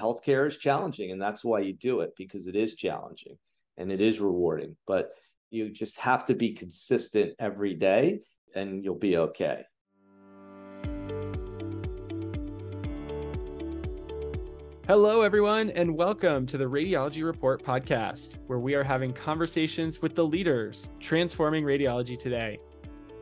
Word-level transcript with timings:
healthcare 0.00 0.46
is 0.46 0.56
challenging 0.56 1.10
and 1.10 1.20
that's 1.20 1.44
why 1.44 1.60
you 1.60 1.74
do 1.74 2.00
it 2.00 2.10
because 2.16 2.46
it 2.46 2.56
is 2.56 2.74
challenging 2.74 3.36
and 3.76 3.92
it 3.92 4.00
is 4.00 4.18
rewarding 4.18 4.74
but 4.86 5.10
you 5.50 5.68
just 5.68 5.98
have 5.98 6.24
to 6.24 6.34
be 6.34 6.52
consistent 6.52 7.34
every 7.38 7.74
day 7.74 8.20
and 8.54 8.82
you'll 8.82 8.94
be 8.94 9.16
okay 9.18 9.62
Hello, 14.86 15.22
everyone, 15.22 15.70
and 15.70 15.96
welcome 15.96 16.46
to 16.46 16.58
the 16.58 16.64
Radiology 16.64 17.24
Report 17.24 17.62
podcast, 17.62 18.38
where 18.48 18.58
we 18.58 18.74
are 18.74 18.82
having 18.82 19.12
conversations 19.12 20.02
with 20.02 20.16
the 20.16 20.24
leaders 20.24 20.90
transforming 20.98 21.62
radiology 21.62 22.18
today. 22.18 22.58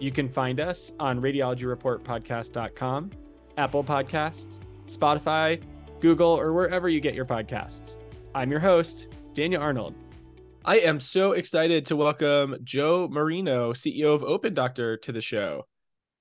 You 0.00 0.10
can 0.10 0.30
find 0.30 0.60
us 0.60 0.92
on 0.98 1.20
radiologyreportpodcast.com, 1.20 3.10
Apple 3.58 3.84
Podcasts, 3.84 4.60
Spotify, 4.88 5.60
Google, 6.00 6.28
or 6.28 6.52
wherever 6.52 6.88
you 6.88 7.00
get 7.00 7.14
your 7.14 7.24
podcasts. 7.24 7.96
I'm 8.34 8.50
your 8.50 8.60
host, 8.60 9.08
Daniel 9.34 9.62
Arnold. 9.62 9.94
I 10.64 10.80
am 10.80 11.00
so 11.00 11.32
excited 11.32 11.86
to 11.86 11.96
welcome 11.96 12.56
Joe 12.62 13.08
Marino, 13.10 13.72
CEO 13.72 14.14
of 14.14 14.22
Open 14.22 14.54
Doctor, 14.54 14.96
to 14.98 15.12
the 15.12 15.20
show. 15.20 15.66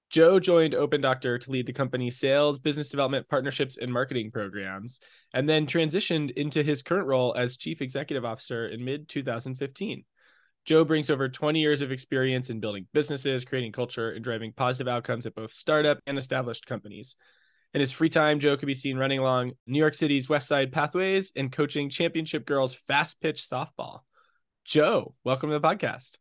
Joe 0.10 0.40
joined 0.40 0.74
Open 0.74 1.02
Doctor 1.02 1.38
to 1.38 1.52
lead 1.52 1.66
the 1.66 1.74
company's 1.74 2.18
sales, 2.18 2.60
business 2.60 2.90
development, 2.90 3.28
partnerships, 3.28 3.78
and 3.78 3.92
marketing 3.92 4.32
programs, 4.32 5.02
and 5.34 5.50
then 5.50 5.66
transitioned 5.66 6.32
into 6.32 6.64
his 6.64 6.82
current 6.82 7.08
role 7.08 7.36
as 7.36 7.58
chief 7.58 7.82
executive 7.82 8.23
officer 8.23 8.68
in 8.68 8.86
mid 8.86 9.09
2015. 9.09 10.06
Joe 10.64 10.84
brings 10.84 11.09
over 11.09 11.30
20 11.30 11.59
years 11.59 11.82
of 11.82 11.92
experience 11.92 12.50
in 12.50 12.59
building 12.59 12.88
businesses, 12.94 13.46
creating 13.46 13.72
culture, 13.72 14.12
and 14.12 14.23
driving 14.23 14.54
positive 14.54 14.88
outcomes 14.88 15.26
at 15.26 15.36
both 15.36 15.52
startup 15.52 16.00
and 16.08 16.18
established 16.18 16.66
companies. 16.66 17.16
In 17.74 17.80
his 17.80 17.92
free 17.92 18.10
time, 18.10 18.40
Joe 18.40 18.56
could 18.58 18.66
be 18.66 18.74
seen 18.74 18.98
running 18.98 19.20
along 19.20 19.52
New 19.66 19.80
York 19.80 19.94
City's 19.94 20.30
West 20.30 20.48
Side 20.48 20.72
pathways 20.72 21.32
and 21.36 21.52
coaching 21.52 21.90
championship 21.90 22.46
girls 22.46 22.74
fast 22.88 23.20
pitch 23.22 23.42
softball. 23.42 24.00
Joe, 24.64 25.14
welcome 25.24 25.50
to 25.50 25.59
the 25.59 25.68
podcast. 25.68 26.18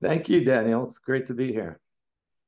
Thank 0.00 0.28
you, 0.28 0.44
Daniel. 0.44 0.86
It's 0.86 0.98
great 0.98 1.26
to 1.26 1.34
be 1.34 1.52
here. 1.52 1.80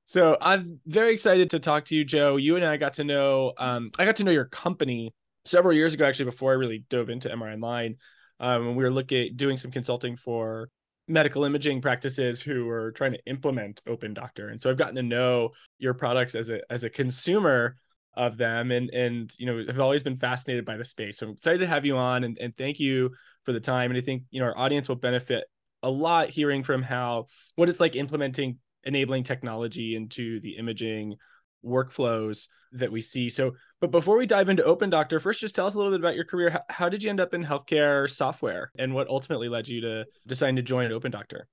So 0.06 0.36
I'm 0.40 0.80
very 0.86 1.12
excited 1.12 1.50
to 1.50 1.58
talk 1.58 1.86
to 1.86 1.94
you, 1.94 2.04
Joe. 2.04 2.36
You 2.36 2.56
and 2.56 2.64
I 2.64 2.76
got 2.76 2.94
to 2.94 3.04
know, 3.04 3.52
um, 3.58 3.90
I 3.98 4.04
got 4.04 4.16
to 4.16 4.24
know 4.24 4.30
your 4.30 4.44
company 4.44 5.12
several 5.44 5.74
years 5.74 5.94
ago, 5.94 6.04
actually, 6.04 6.26
before 6.26 6.52
I 6.52 6.56
really 6.56 6.84
dove 6.90 7.10
into 7.10 7.28
MRI 7.28 7.54
Online. 7.54 7.96
Um, 8.40 8.74
we 8.74 8.84
were 8.84 8.90
looking 8.90 9.26
at 9.26 9.36
doing 9.36 9.56
some 9.56 9.70
consulting 9.70 10.16
for 10.16 10.68
medical 11.08 11.44
imaging 11.44 11.80
practices 11.80 12.40
who 12.42 12.68
are 12.68 12.92
trying 12.92 13.12
to 13.12 13.24
implement 13.26 13.80
Open 13.86 14.14
Doctor, 14.14 14.48
and 14.48 14.60
so 14.60 14.70
I've 14.70 14.76
gotten 14.76 14.96
to 14.96 15.02
know 15.02 15.50
your 15.78 15.94
products 15.94 16.34
as 16.34 16.50
a 16.50 16.60
as 16.70 16.84
a 16.84 16.90
consumer 16.90 17.76
of 18.16 18.36
them, 18.36 18.70
and 18.70 18.90
and 18.90 19.34
you 19.38 19.46
know 19.46 19.64
have 19.66 19.80
always 19.80 20.02
been 20.02 20.18
fascinated 20.18 20.64
by 20.64 20.76
the 20.76 20.84
space. 20.84 21.18
So 21.18 21.26
I'm 21.26 21.32
excited 21.32 21.58
to 21.58 21.66
have 21.66 21.84
you 21.84 21.96
on, 21.96 22.24
and 22.24 22.38
and 22.38 22.56
thank 22.56 22.80
you 22.80 23.10
for 23.44 23.52
the 23.52 23.60
time. 23.60 23.90
And 23.90 23.98
I 23.98 24.02
think 24.02 24.24
you 24.30 24.40
know 24.40 24.46
our 24.46 24.58
audience 24.58 24.88
will 24.88 24.96
benefit 24.96 25.44
a 25.82 25.90
lot 25.90 26.30
hearing 26.30 26.62
from 26.62 26.82
how 26.82 27.26
what 27.56 27.68
it's 27.68 27.80
like 27.80 27.96
implementing 27.96 28.58
enabling 28.84 29.22
technology 29.22 29.96
into 29.96 30.40
the 30.40 30.56
imaging 30.56 31.16
workflows 31.64 32.48
that 32.72 32.92
we 32.92 33.00
see. 33.00 33.30
So, 33.30 33.52
but 33.80 33.90
before 33.90 34.18
we 34.18 34.26
dive 34.26 34.48
into 34.48 34.64
Open 34.64 34.90
Doctor, 34.90 35.18
first 35.18 35.40
just 35.40 35.54
tell 35.54 35.66
us 35.66 35.74
a 35.74 35.78
little 35.78 35.92
bit 35.92 36.00
about 36.00 36.16
your 36.16 36.24
career. 36.24 36.50
How, 36.50 36.62
how 36.68 36.88
did 36.88 37.02
you 37.02 37.10
end 37.10 37.20
up 37.20 37.34
in 37.34 37.44
healthcare 37.44 38.10
software 38.10 38.70
and 38.78 38.94
what 38.94 39.08
ultimately 39.08 39.48
led 39.48 39.68
you 39.68 39.80
to 39.80 40.04
decide 40.26 40.56
to 40.56 40.62
join 40.62 40.92
Open 40.92 41.10
Doctor? 41.10 41.48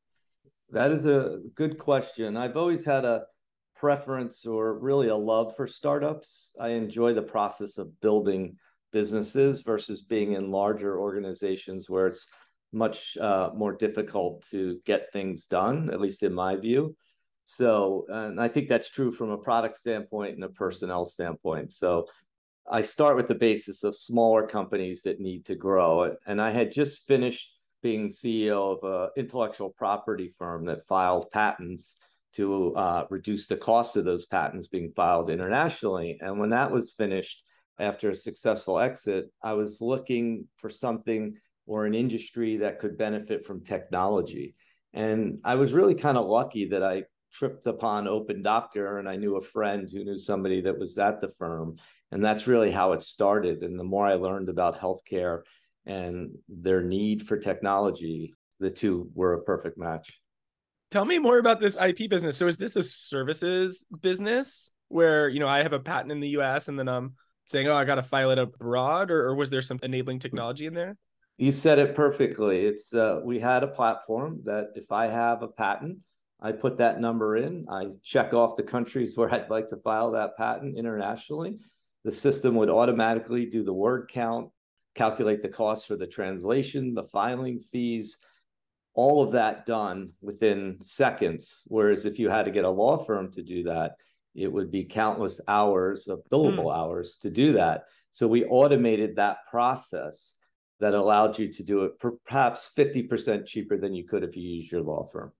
That 0.72 0.92
is 0.92 1.06
a 1.06 1.40
good 1.56 1.78
question. 1.78 2.38
I've 2.38 2.58
always 2.58 2.86
had 2.86 3.06
a 3.06 3.23
preference 3.82 4.46
or 4.46 4.78
really 4.78 5.08
a 5.08 5.16
love 5.16 5.56
for 5.56 5.68
startups. 5.68 6.54
I 6.60 6.70
enjoy 6.70 7.16
the 7.16 7.24
process 7.24 7.80
of 7.80 8.00
building 8.00 8.56
businesses 8.92 9.64
versus 9.64 10.04
being 10.04 10.34
in 10.34 10.52
larger 10.52 11.00
organizations 11.00 11.90
where 11.90 12.06
it's 12.06 12.28
much 12.72 13.18
uh, 13.18 13.50
more 13.56 13.74
difficult 13.74 14.46
to 14.52 14.80
get 14.86 15.12
things 15.12 15.48
done, 15.48 15.90
at 15.92 16.00
least 16.00 16.22
in 16.22 16.32
my 16.32 16.56
view. 16.56 16.96
So, 17.44 18.06
and 18.08 18.40
I 18.40 18.47
think 18.50 18.70
that's 18.70 18.88
true 18.88 19.12
from 19.12 19.31
a 19.31 19.38
product 19.38 19.78
standpoint 19.78 20.36
and 20.36 20.44
a 20.44 20.50
personnel 20.50 21.03
standpoint. 21.03 21.74
So, 21.74 22.06
I 22.70 22.81
start 22.81 23.16
with 23.18 23.28
the 23.28 23.36
basis 23.50 23.84
of 23.84 23.96
smaller 23.96 24.46
companies 24.46 25.02
that 25.02 25.20
need 25.20 25.46
to 25.46 25.56
grow. 25.56 26.16
And 26.28 26.40
I 26.40 26.52
had 26.52 26.72
just 26.72 27.08
finished 27.08 27.50
being 27.81 28.09
CEO 28.09 28.78
of 28.78 28.84
an 28.84 29.09
intellectual 29.18 29.72
property 29.72 30.31
firm 30.38 30.66
that 30.66 30.86
filed 30.86 31.31
patents 31.31 31.97
to 32.34 32.75
uh, 32.75 33.06
reduce 33.09 33.47
the 33.47 33.58
cost 33.58 33.97
of 33.97 34.06
those 34.06 34.25
patents 34.25 34.68
being 34.68 34.92
filed 34.96 35.30
internationally. 35.30 36.18
And 36.22 36.40
when 36.40 36.50
that 36.52 36.72
was 36.72 36.94
finished, 36.94 37.44
after 37.80 38.12
a 38.12 38.16
successful 38.16 38.80
exit, 38.80 39.31
I 39.42 39.53
was 39.53 39.81
looking 39.81 40.47
for 40.58 40.70
something 40.70 41.36
or 41.66 41.86
an 41.86 41.96
industry 41.96 42.58
that 42.58 42.80
could 42.80 42.97
benefit 42.97 43.46
from 43.46 43.64
technology. 43.64 44.56
And 44.94 45.40
I 45.44 45.56
was 45.56 45.74
really 45.74 45.96
kind 45.96 46.18
of 46.18 46.28
lucky 46.28 46.68
that 46.70 46.84
I 46.84 47.03
tripped 47.34 47.66
upon 47.66 48.08
Open 48.08 48.44
Doctor, 48.44 49.00
and 49.00 49.08
I 49.09 49.16
knew 49.16 49.38
a 49.38 49.41
friend 49.41 49.90
who 49.91 50.03
knew 50.03 50.18
somebody 50.18 50.62
that 50.62 50.78
was 50.78 50.97
at 50.97 51.22
the 51.22 51.31
firm. 51.40 51.78
And 52.12 52.24
that's 52.24 52.46
really 52.46 52.72
how 52.72 52.91
it 52.91 53.02
started. 53.02 53.64
And 53.64 53.80
the 53.80 53.86
more 53.86 54.06
I 54.06 54.16
learned 54.16 54.50
about 54.50 54.80
healthcare 54.80 55.41
and 55.86 56.31
their 56.50 56.84
need 56.84 57.28
for 57.28 57.38
technology, 57.38 58.34
the 58.59 58.70
two 58.70 59.09
were 59.16 59.34
a 59.34 59.44
perfect 59.44 59.78
match. 59.78 60.21
Tell 60.91 61.06
me 61.06 61.19
more 61.19 61.38
about 61.38 61.62
this 61.62 61.78
IP 61.78 62.09
business. 62.09 62.35
So 62.35 62.47
is 62.47 62.57
this 62.57 62.75
a 62.75 62.84
services 62.84 63.85
business 64.02 64.72
where, 64.90 65.29
you 65.29 65.40
know, 65.40 65.47
I 65.47 65.63
have 65.63 65.72
a 65.72 65.79
patent 65.79 66.12
in 66.12 66.19
the 66.19 66.29
US 66.40 66.68
and 66.68 66.78
then 66.78 66.90
I'm 66.90 67.16
saying, 67.46 67.68
oh, 67.68 67.75
I 67.75 67.85
got 67.85 67.96
to 67.96 68.03
file 68.03 68.31
it 68.31 68.38
abroad 68.38 69.09
or, 69.09 69.28
or 69.28 69.35
was 69.35 69.50
there 69.50 69.62
some 69.62 69.79
enabling 69.84 70.19
technology 70.19 70.66
in 70.66 70.74
there? 70.74 70.97
You 71.38 71.53
said 71.53 71.79
it 71.79 71.96
perfectly. 71.96 72.66
It's 72.66 72.94
uh, 72.94 73.22
we 73.24 73.40
had 73.40 73.63
a 73.63 73.68
platform 73.68 74.41
that 74.44 74.72
if 74.75 74.91
I 74.91 75.07
have 75.07 75.44
a 75.44 75.47
patent, 75.47 76.00
I 76.41 76.52
put 76.52 76.78
that 76.79 77.00
number 77.00 77.38
in. 77.38 77.68
I 77.69 77.85
check 78.03 78.34
off 78.34 78.58
the 78.58 78.63
countries 78.63 79.16
where 79.18 79.34
I'd 79.34 79.50
like 79.50 79.69
to 79.69 79.78
file 79.78 80.12
that 80.12 80.35
patent 80.35 80.78
internationally. 80.78 81.58
The 82.03 82.12
system 82.12 82.56
would 82.56 82.69
automatically 82.69 83.46
do 83.46 83.63
the 83.63 83.73
word 83.73 84.09
count, 84.12 84.50
calculate 84.96 85.41
the 85.41 85.50
cost 85.50 85.88
for 85.88 85.96
the 85.96 86.08
translation, 86.08 86.94
the 86.94 87.06
filing 87.06 87.62
fees, 87.72 88.18
all 88.94 89.24
of 89.24 89.31
that 89.31 89.66
done 89.66 90.13
within 90.22 90.78
seconds. 90.81 91.63
Whereas 91.68 92.06
if 92.06 92.19
you 92.19 92.29
had 92.29 92.46
to 92.46 92.52
get 92.52 92.66
a 92.66 92.69
law 92.69 92.97
firm 92.97 93.31
to 93.34 93.41
do 93.41 93.63
that, 93.63 93.94
it 94.35 94.52
would 94.52 94.72
be 94.72 94.84
countless 94.84 95.40
hours 95.47 96.07
of 96.07 96.22
billable 96.31 96.66
mm. 96.66 96.75
hours 96.75 97.18
to 97.22 97.29
do 97.29 97.53
that. 97.53 97.85
So 98.12 98.28
we 98.28 98.46
automated 98.46 99.16
that 99.16 99.46
process 99.50 100.35
that 100.79 100.94
allowed 100.94 101.38
you 101.38 101.52
to 101.53 101.63
do 101.63 101.84
it 101.84 101.94
perhaps 102.00 102.72
50% 102.75 103.46
cheaper 103.46 103.78
than 103.78 103.94
you 103.94 104.06
could 104.06 104.24
if 104.24 104.35
you 104.35 104.44
used 104.44 104.72
your 104.72 104.81
law 104.81 105.06
firm. 105.06 105.31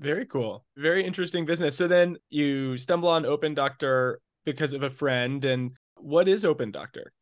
Very 0.00 0.26
cool. 0.26 0.64
Very 0.76 1.04
interesting 1.04 1.44
business. 1.46 1.76
So 1.76 1.86
then 1.86 2.16
you 2.28 2.76
stumble 2.76 3.08
on 3.08 3.24
Open 3.24 3.54
Doctor 3.54 4.20
because 4.44 4.72
of 4.72 4.82
a 4.82 4.90
friend. 4.90 5.44
And 5.44 5.72
what 5.96 6.26
is 6.28 6.44
Open 6.44 6.72
Doctor? 6.72 7.12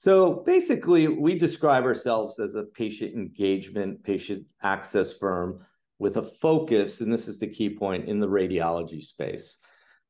So 0.00 0.44
basically, 0.46 1.08
we 1.08 1.36
describe 1.36 1.82
ourselves 1.82 2.38
as 2.38 2.54
a 2.54 2.62
patient 2.62 3.16
engagement, 3.16 4.04
patient 4.04 4.44
access 4.62 5.12
firm 5.12 5.66
with 5.98 6.18
a 6.18 6.22
focus, 6.22 7.00
and 7.00 7.12
this 7.12 7.26
is 7.26 7.40
the 7.40 7.48
key 7.48 7.68
point 7.68 8.08
in 8.08 8.20
the 8.20 8.28
radiology 8.28 9.02
space. 9.02 9.58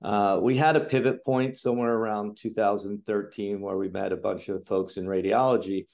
Uh, 0.03 0.41
we 0.43 0.59
had 0.59 0.77
a 0.77 0.85
pivot 0.85 1.25
point 1.25 1.57
somewhere 1.57 1.95
around 1.95 2.37
2013 2.37 3.63
where 3.63 3.79
we 3.79 3.89
met 3.89 4.13
a 4.13 4.17
bunch 4.19 4.51
of 4.51 4.67
folks 4.67 4.99
in 4.99 5.07
radiology, 5.07 5.87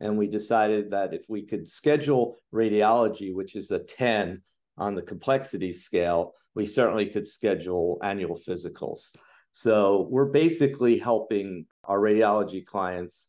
and 0.00 0.16
we 0.16 0.28
decided 0.28 0.90
that 0.92 1.12
if 1.12 1.26
we 1.28 1.44
could 1.44 1.68
schedule 1.68 2.36
radiology, 2.54 3.34
which 3.34 3.54
is 3.54 3.70
a 3.70 3.80
10 3.80 4.40
on 4.78 4.94
the 4.94 5.02
complexity 5.02 5.74
scale, 5.74 6.32
we 6.54 6.64
certainly 6.64 7.04
could 7.04 7.28
schedule 7.28 7.98
annual 8.02 8.38
physicals. 8.38 9.14
So 9.50 10.08
we're 10.10 10.30
basically 10.30 10.98
helping 10.98 11.66
our 11.84 11.98
radiology 11.98 12.64
clients 12.64 13.28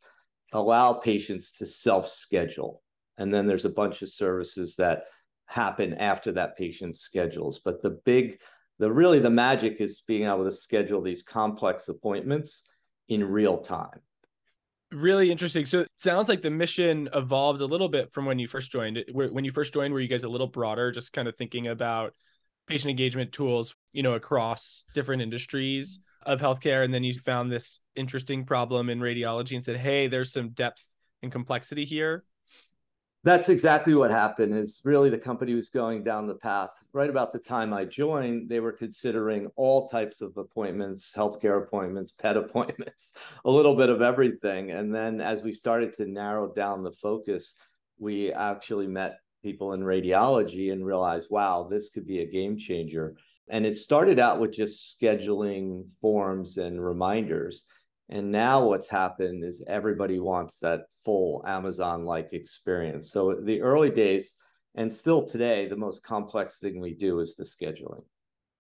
allow 0.54 0.94
patients 0.94 1.52
to 1.54 1.66
self 1.66 2.08
schedule. 2.08 2.82
And 3.18 3.34
then 3.34 3.46
there's 3.46 3.66
a 3.66 3.70
bunch 3.70 4.02
of 4.02 4.10
services 4.10 4.76
that 4.78 5.06
happen 5.46 5.94
after 5.96 6.32
that 6.34 6.58
patient 6.58 6.98
schedules. 6.98 7.60
But 7.64 7.82
the 7.82 8.00
big, 8.06 8.40
the 8.80 8.92
really 8.92 9.20
the 9.20 9.30
magic 9.30 9.82
is 9.82 10.02
being 10.08 10.24
able 10.24 10.46
to 10.46 10.52
schedule 10.52 11.02
these 11.02 11.22
complex 11.22 11.90
appointments 11.90 12.64
in 13.10 13.24
real 13.24 13.58
time. 13.58 14.00
Really 14.92 15.32
interesting. 15.32 15.66
So 15.66 15.82
it 15.82 15.92
sounds 15.98 16.30
like 16.30 16.42
the 16.42 16.52
mission 16.52 17.10
evolved 17.14 17.62
a 17.62 17.66
little 17.66 17.90
bit 17.90 18.14
from 18.14 18.26
when 18.26 18.38
you 18.40 18.48
first 18.48 18.72
joined. 18.72 19.04
When 19.12 19.44
you 19.44 19.52
first 19.52 19.74
joined, 19.74 19.94
were 19.94 20.00
you 20.00 20.08
guys 20.08 20.24
a 20.24 20.30
little 20.30 20.48
broader, 20.48 20.92
just 20.92 21.14
kind 21.14 21.28
of 21.28 21.36
thinking 21.36 21.68
about 21.68 22.14
patient 22.68 22.92
engagement 22.92 23.32
tools, 23.32 23.76
you 23.92 24.04
know, 24.04 24.14
across 24.14 24.86
different 24.94 25.22
industries 25.22 26.00
of 26.26 26.42
healthcare, 26.42 26.84
and 26.84 26.94
then 26.94 27.04
you 27.04 27.14
found 27.14 27.52
this 27.52 27.82
interesting 27.96 28.46
problem 28.46 28.90
in 28.90 29.00
radiology 29.00 29.56
and 29.56 29.64
said, 29.64 29.78
"Hey, 29.78 30.08
there's 30.08 30.32
some 30.32 30.50
depth 30.50 30.88
and 31.22 31.32
complexity 31.32 31.86
here." 31.86 32.24
That's 33.26 33.48
exactly 33.48 33.96
what 33.96 34.12
happened. 34.12 34.54
Is 34.54 34.82
really 34.84 35.10
the 35.10 35.18
company 35.18 35.54
was 35.54 35.70
going 35.70 36.04
down 36.04 36.28
the 36.28 36.36
path. 36.36 36.72
Right 36.92 37.10
about 37.10 37.32
the 37.32 37.40
time 37.40 37.74
I 37.74 37.86
joined, 37.86 38.50
they 38.50 38.60
were 38.60 38.74
considering 38.74 39.50
all 39.56 39.88
types 39.88 40.20
of 40.20 40.36
appointments, 40.38 41.14
healthcare 41.16 41.64
appointments, 41.64 42.12
pet 42.12 42.36
appointments, 42.46 43.14
a 43.46 43.52
little 43.52 43.76
bit 43.76 43.90
of 43.90 44.02
everything. 44.02 44.72
And 44.72 44.94
then 44.94 45.22
as 45.22 45.42
we 45.42 45.54
started 45.54 45.94
to 45.94 46.06
narrow 46.06 46.52
down 46.52 46.84
the 46.84 46.92
focus, 46.92 47.56
we 47.98 48.34
actually 48.34 48.88
met 48.88 49.20
people 49.42 49.74
in 49.74 49.82
radiology 49.82 50.72
and 50.74 50.86
realized, 50.86 51.28
wow, 51.30 51.68
this 51.70 51.90
could 51.90 52.08
be 52.08 52.22
a 52.22 52.30
game 52.30 52.58
changer. 52.58 53.16
And 53.50 53.66
it 53.66 53.78
started 53.78 54.20
out 54.20 54.40
with 54.40 54.54
just 54.54 55.00
scheduling 55.00 55.86
forms 56.02 56.58
and 56.58 56.84
reminders. 56.84 57.66
And 58.10 58.32
now 58.32 58.66
what's 58.66 58.90
happened 58.90 59.44
is 59.44 59.64
everybody 59.68 60.20
wants 60.20 60.60
that 60.60 60.82
full 61.04 61.44
Amazon 61.46 62.06
like 62.06 62.30
experience. 62.32 63.12
So 63.12 63.40
the 63.44 63.62
early 63.62 63.90
days 63.90 64.36
and 64.76 64.94
still 64.94 65.26
today, 65.26 65.68
the 65.68 65.76
most 65.76 66.04
complex 66.04 66.60
thing 66.60 66.80
we 66.80 66.94
do 66.94 67.20
is 67.20 67.36
the 67.36 67.44
scheduling. 67.44 68.04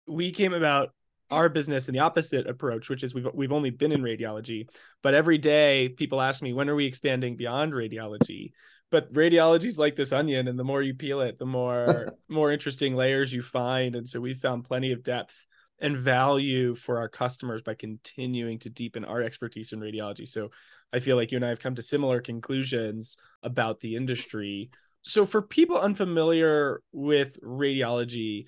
We 0.07 0.33
came 0.33 0.53
about 0.53 0.91
our 1.31 1.49
business 1.49 1.89
in 1.89 1.95
the 1.95 2.01
opposite 2.01 2.47
approach, 2.47 2.91
which 2.91 3.03
is 3.03 3.15
we've 3.15 3.27
we've 3.33 3.53
only 3.53 3.71
been 3.71 3.93
in 3.93 4.03
radiology, 4.03 4.69
but 5.03 5.15
every 5.15 5.39
day 5.39 5.89
people 5.89 6.21
ask 6.21 6.43
me 6.43 6.53
when 6.53 6.69
are 6.69 6.75
we 6.75 6.87
expanding 6.87 7.37
beyond 7.37 7.73
radiology? 7.73 8.53
But 8.95 9.13
radiology 9.13 9.65
is 9.65 9.77
like 9.77 9.97
this 9.97 10.13
onion, 10.13 10.47
and 10.47 10.57
the 10.57 10.63
more 10.63 10.81
you 10.81 10.95
peel 10.95 11.21
it, 11.21 11.37
the 11.37 11.45
more 11.45 12.15
more 12.29 12.53
interesting 12.53 12.95
layers 12.95 13.33
you 13.33 13.43
find. 13.43 13.97
And 13.97 14.09
so 14.09 14.21
we 14.21 14.35
found 14.35 14.67
plenty 14.67 14.93
of 14.93 15.03
depth 15.03 15.49
and 15.81 15.97
value 15.97 16.77
for 16.77 16.99
our 16.99 17.09
customers 17.09 17.61
by 17.61 17.75
continuing 17.75 18.61
to 18.61 18.71
deepen 18.71 19.05
our 19.05 19.21
expertise 19.21 19.73
in 19.73 19.81
radiology. 19.81 20.29
So 20.29 20.51
I 20.93 21.01
feel 21.01 21.17
like 21.17 21.33
you 21.33 21.37
and 21.39 21.45
I 21.45 21.49
have 21.49 21.59
come 21.59 21.75
to 21.75 21.83
similar 21.83 22.21
conclusions 22.21 23.17
about 23.43 23.81
the 23.81 23.97
industry. 23.97 24.71
So 25.03 25.27
for 25.27 25.43
people 25.43 25.77
unfamiliar 25.77 26.81
with 26.93 27.41
radiology, 27.43 28.47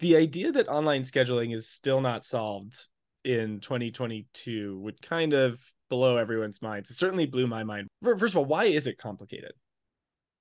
the 0.00 0.16
idea 0.16 0.52
that 0.52 0.68
online 0.68 1.00
scheduling 1.00 1.54
is 1.54 1.66
still 1.66 2.02
not 2.02 2.24
solved 2.24 2.88
in 3.24 3.60
2022 3.60 4.78
would 4.80 5.00
kind 5.00 5.32
of 5.32 5.58
blow 5.88 6.18
everyone's 6.18 6.60
minds. 6.60 6.90
It 6.90 6.98
certainly 6.98 7.24
blew 7.24 7.46
my 7.46 7.64
mind. 7.64 7.88
First 8.02 8.34
of 8.34 8.36
all, 8.36 8.44
why 8.44 8.64
is 8.64 8.86
it 8.86 8.98
complicated? 8.98 9.52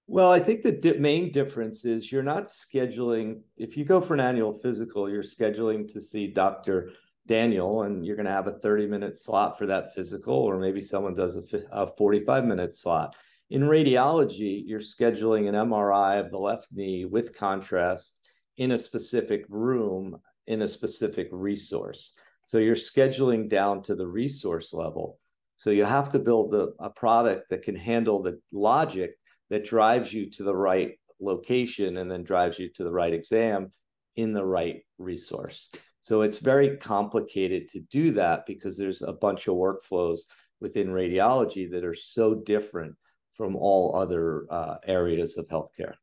Well, 0.10 0.32
I 0.32 0.40
think 0.40 0.62
the 0.62 0.72
di- 0.72 0.98
main 0.98 1.32
difference 1.32 1.84
is 1.84 2.12
you're 2.12 2.24
not 2.24 2.46
scheduling. 2.46 3.42
If 3.58 3.76
you 3.76 3.84
go 3.84 4.00
for 4.00 4.14
an 4.14 4.22
annual 4.22 4.54
physical, 4.54 5.10
you're 5.10 5.22
scheduling 5.22 5.92
to 5.92 6.00
see 6.00 6.28
Dr. 6.28 6.92
Daniel, 7.28 7.84
and 7.84 8.06
you're 8.06 8.16
going 8.16 8.26
to 8.26 8.32
have 8.32 8.48
a 8.48 8.58
30 8.60 8.88
minute 8.88 9.20
slot 9.20 9.58
for 9.58 9.66
that 9.66 9.94
physical, 9.94 10.34
or 10.34 10.60
maybe 10.60 10.82
someone 10.82 11.14
does 11.14 11.36
a, 11.36 11.44
a 11.72 11.88
45 11.88 12.46
minute 12.46 12.74
slot. 12.74 13.18
In 13.50 13.64
radiology, 13.64 14.64
you're 14.66 14.80
scheduling 14.80 15.50
an 15.50 15.56
MRI 15.56 16.22
of 16.22 16.32
the 16.32 16.38
left 16.38 16.70
knee 16.72 17.04
with 17.04 17.36
contrast 17.36 18.18
in 18.56 18.72
a 18.72 18.78
specific 18.78 19.44
room 19.50 20.18
in 20.48 20.62
a 20.62 20.68
specific 20.70 21.28
resource. 21.32 22.14
So 22.46 22.60
you're 22.60 22.76
scheduling 22.78 23.50
down 23.50 23.84
to 23.84 23.96
the 23.96 24.08
resource 24.08 24.74
level. 24.74 25.20
So 25.58 25.70
you 25.70 25.84
have 25.84 26.10
to 26.12 26.20
build 26.20 26.54
a, 26.56 26.70
a 26.80 26.90
product 26.90 27.50
that 27.50 27.64
can 27.64 27.76
handle 27.76 28.22
the 28.22 28.40
logic 28.54 29.18
that 29.50 29.66
drives 29.66 30.12
you 30.12 30.30
to 30.32 30.44
the 30.44 30.56
right 30.56 30.92
location 31.20 31.98
and 31.98 32.10
then 32.12 32.24
drives 32.24 32.60
you 32.60 32.70
to 32.76 32.84
the 32.84 32.92
right 32.92 33.14
exam 33.14 33.72
in 34.16 34.34
the 34.34 34.46
right 34.46 34.82
resource. 34.98 35.70
So 36.02 36.22
it's 36.22 36.40
very 36.40 36.78
complicated 36.78 37.70
to 37.70 37.80
do 37.92 38.14
that 38.14 38.46
because 38.46 38.78
there's 38.78 39.02
a 39.02 39.14
bunch 39.14 39.48
of 39.48 39.56
workflows 39.56 40.20
within 40.60 40.88
radiology 40.88 41.70
that 41.72 41.84
are 41.84 41.94
so 41.94 42.34
different 42.34 42.96
from 43.36 43.56
all 43.56 43.96
other 43.96 44.46
uh, 44.50 44.76
areas 44.86 45.38
of 45.38 45.48
healthcare. 45.48 45.94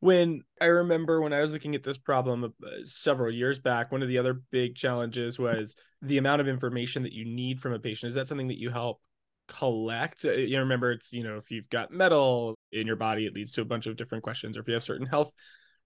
When 0.00 0.42
I 0.60 0.66
remember 0.66 1.22
when 1.22 1.32
I 1.32 1.40
was 1.40 1.52
looking 1.52 1.74
at 1.74 1.82
this 1.82 1.96
problem 1.96 2.44
uh, 2.44 2.68
several 2.84 3.32
years 3.32 3.58
back, 3.58 3.90
one 3.90 4.02
of 4.02 4.08
the 4.08 4.18
other 4.18 4.42
big 4.50 4.74
challenges 4.74 5.38
was 5.38 5.74
the 6.02 6.18
amount 6.18 6.42
of 6.42 6.48
information 6.48 7.02
that 7.04 7.14
you 7.14 7.24
need 7.24 7.60
from 7.60 7.72
a 7.72 7.78
patient. 7.78 8.08
Is 8.08 8.14
that 8.16 8.28
something 8.28 8.48
that 8.48 8.60
you 8.60 8.70
help 8.70 9.00
collect 9.48 10.24
uh, 10.24 10.32
you 10.32 10.56
know, 10.56 10.62
remember 10.62 10.90
it's 10.90 11.12
you 11.12 11.22
know 11.22 11.36
if 11.36 11.50
you've 11.50 11.68
got 11.70 11.92
metal 11.92 12.56
in 12.72 12.86
your 12.86 12.96
body 12.96 13.26
it 13.26 13.34
leads 13.34 13.52
to 13.52 13.62
a 13.62 13.64
bunch 13.64 13.86
of 13.86 13.96
different 13.96 14.24
questions 14.24 14.56
or 14.56 14.60
if 14.60 14.68
you 14.68 14.74
have 14.74 14.82
certain 14.82 15.06
health 15.06 15.32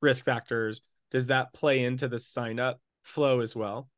risk 0.00 0.24
factors 0.24 0.80
does 1.10 1.26
that 1.26 1.52
play 1.52 1.84
into 1.84 2.08
the 2.08 2.18
sign 2.18 2.58
up 2.60 2.80
flow 3.02 3.40
as 3.40 3.56
well? 3.56 3.88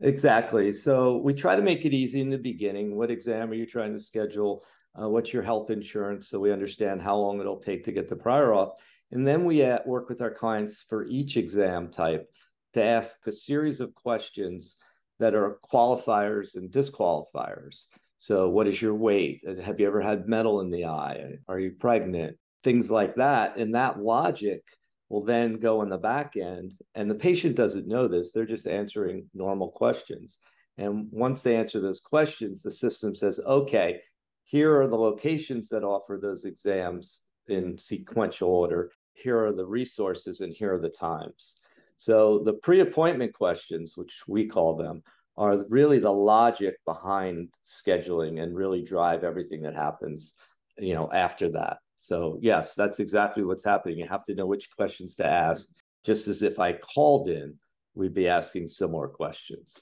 Exactly. 0.00 0.72
So 0.72 1.18
we 1.18 1.34
try 1.34 1.56
to 1.56 1.62
make 1.62 1.84
it 1.84 1.94
easy 1.94 2.20
in 2.20 2.30
the 2.30 2.38
beginning. 2.38 2.96
What 2.96 3.10
exam 3.10 3.50
are 3.50 3.54
you 3.54 3.66
trying 3.66 3.92
to 3.92 4.00
schedule? 4.00 4.64
Uh, 5.00 5.08
what's 5.08 5.32
your 5.32 5.42
health 5.42 5.70
insurance 5.70 6.28
so 6.28 6.40
we 6.40 6.52
understand 6.52 7.02
how 7.02 7.16
long 7.16 7.40
it'll 7.40 7.60
take 7.60 7.84
to 7.84 7.92
get 7.92 8.08
the 8.08 8.16
prior 8.16 8.48
auth? 8.48 8.72
And 9.10 9.26
then 9.26 9.44
we 9.44 9.62
uh, 9.64 9.78
work 9.86 10.08
with 10.08 10.20
our 10.20 10.30
clients 10.30 10.84
for 10.88 11.06
each 11.06 11.36
exam 11.36 11.90
type 11.90 12.28
to 12.74 12.82
ask 12.82 13.26
a 13.26 13.32
series 13.32 13.80
of 13.80 13.94
questions 13.94 14.76
that 15.18 15.34
are 15.34 15.58
qualifiers 15.72 16.54
and 16.54 16.70
disqualifiers 16.70 17.86
so, 18.18 18.48
what 18.48 18.66
is 18.66 18.82
your 18.82 18.94
weight? 18.94 19.42
Uh, 19.48 19.62
have 19.62 19.78
you 19.78 19.86
ever 19.86 20.00
had 20.00 20.28
metal 20.28 20.60
in 20.60 20.70
the 20.70 20.86
eye? 20.86 21.36
Are 21.46 21.60
you 21.60 21.72
pregnant? 21.72 22.36
Things 22.64 22.90
like 22.90 23.14
that. 23.14 23.56
And 23.56 23.74
that 23.74 24.00
logic 24.00 24.62
will 25.08 25.24
then 25.24 25.58
go 25.58 25.82
in 25.82 25.88
the 25.88 25.98
back 25.98 26.36
end. 26.36 26.74
And 26.96 27.08
the 27.08 27.14
patient 27.14 27.54
doesn't 27.54 27.86
know 27.86 28.08
this, 28.08 28.32
they're 28.32 28.44
just 28.44 28.66
answering 28.66 29.30
normal 29.34 29.70
questions. 29.70 30.38
And 30.76 31.08
once 31.10 31.42
they 31.42 31.56
answer 31.56 31.80
those 31.80 32.00
questions, 32.00 32.62
the 32.62 32.70
system 32.70 33.14
says, 33.14 33.40
okay, 33.44 34.00
here 34.44 34.80
are 34.80 34.88
the 34.88 34.96
locations 34.96 35.68
that 35.68 35.84
offer 35.84 36.18
those 36.20 36.44
exams 36.44 37.22
in 37.48 37.78
sequential 37.78 38.48
order. 38.48 38.90
Here 39.14 39.44
are 39.44 39.52
the 39.52 39.66
resources, 39.66 40.40
and 40.40 40.52
here 40.54 40.74
are 40.74 40.80
the 40.80 40.88
times. 40.88 41.56
So, 41.96 42.42
the 42.44 42.52
pre 42.52 42.80
appointment 42.80 43.34
questions, 43.34 43.96
which 43.96 44.22
we 44.28 44.46
call 44.46 44.76
them, 44.76 45.02
are 45.38 45.64
really 45.68 46.00
the 46.00 46.12
logic 46.12 46.76
behind 46.84 47.48
scheduling 47.64 48.42
and 48.42 48.56
really 48.56 48.82
drive 48.82 49.22
everything 49.22 49.62
that 49.62 49.74
happens 49.74 50.34
you 50.78 50.94
know 50.94 51.10
after 51.12 51.50
that. 51.50 51.78
So 51.96 52.38
yes 52.42 52.74
that's 52.74 53.00
exactly 53.00 53.44
what's 53.44 53.64
happening. 53.64 53.98
You 53.98 54.08
have 54.08 54.24
to 54.24 54.34
know 54.34 54.46
which 54.46 54.68
questions 54.76 55.14
to 55.16 55.26
ask 55.26 55.68
just 56.04 56.28
as 56.28 56.42
if 56.42 56.58
i 56.58 56.72
called 56.72 57.28
in 57.28 57.54
we'd 57.94 58.14
be 58.14 58.28
asking 58.28 58.68
similar 58.68 59.08
questions. 59.08 59.78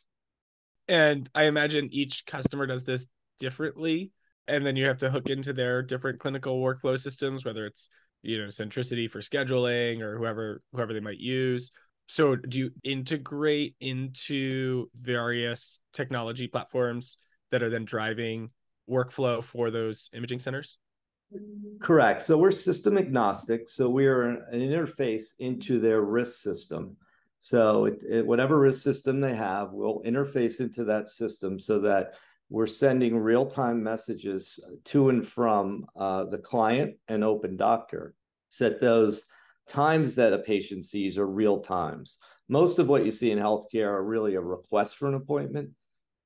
And 0.89 1.29
i 1.35 1.45
imagine 1.45 1.89
each 1.93 2.27
customer 2.27 2.67
does 2.67 2.85
this 2.85 3.09
differently 3.39 4.13
and 4.49 4.65
then 4.65 4.77
you 4.77 4.87
have 4.87 4.99
to 4.99 5.11
hook 5.11 5.29
into 5.29 5.53
their 5.53 5.83
different 5.83 6.21
clinical 6.21 6.63
workflow 6.63 6.99
systems 6.99 7.45
whether 7.45 7.67
it's 7.67 7.91
you 8.23 8.39
know 8.39 8.49
Centricity 8.49 9.11
for 9.11 9.21
scheduling 9.21 10.01
or 10.01 10.17
whoever 10.17 10.63
whoever 10.73 10.93
they 10.93 11.01
might 11.01 11.19
use 11.19 11.71
so 12.07 12.37
do 12.37 12.59
you 12.59 12.71
integrate 12.85 13.75
into 13.81 14.89
various 15.01 15.81
technology 15.93 16.47
platforms 16.47 17.19
that 17.51 17.63
are 17.63 17.71
then 17.71 17.85
driving 17.85 18.51
workflow 18.89 19.43
for 19.43 19.71
those 19.71 20.09
imaging 20.13 20.39
centers? 20.39 20.79
Correct. 21.81 22.23
So 22.23 22.39
we're 22.39 22.53
system 22.53 22.97
agnostic. 22.97 23.69
So 23.69 23.89
we're 23.91 24.23
an 24.23 24.45
interface 24.53 25.35
into 25.41 25.81
their 25.81 26.03
RIS 26.03 26.41
system. 26.41 26.97
So 27.41 27.87
it, 27.87 28.03
it, 28.09 28.27
whatever 28.27 28.59
RIS 28.59 28.83
system 28.83 29.21
they 29.21 29.35
have 29.35 29.73
we'll 29.73 30.03
interface 30.03 30.61
into 30.61 30.85
that 30.85 31.11
system 31.11 31.59
so 31.59 31.81
that 31.81 32.15
we're 32.49 32.69
sending 32.69 33.17
real-time 33.17 33.83
messages 33.83 34.61
to 34.85 35.09
and 35.09 35.27
from 35.27 35.87
uh, 35.97 36.25
the 36.25 36.39
client 36.39 36.97
and 37.09 37.25
open 37.25 37.57
doctor. 37.57 38.15
Set 38.49 38.81
those 38.81 39.25
times 39.69 40.15
that 40.17 40.33
a 40.33 40.39
patient 40.39 40.87
sees 40.87 41.19
are 41.19 41.27
real 41.27 41.61
times. 41.61 42.19
Most 42.49 42.79
of 42.79 42.89
what 42.89 43.05
you 43.05 43.11
see 43.11 43.31
in 43.31 43.39
healthcare 43.39 43.89
are 43.89 44.05
really 44.05 44.35
a 44.35 44.41
request 44.41 44.97
for 44.97 45.09
an 45.09 45.15
appointment. 45.15 45.71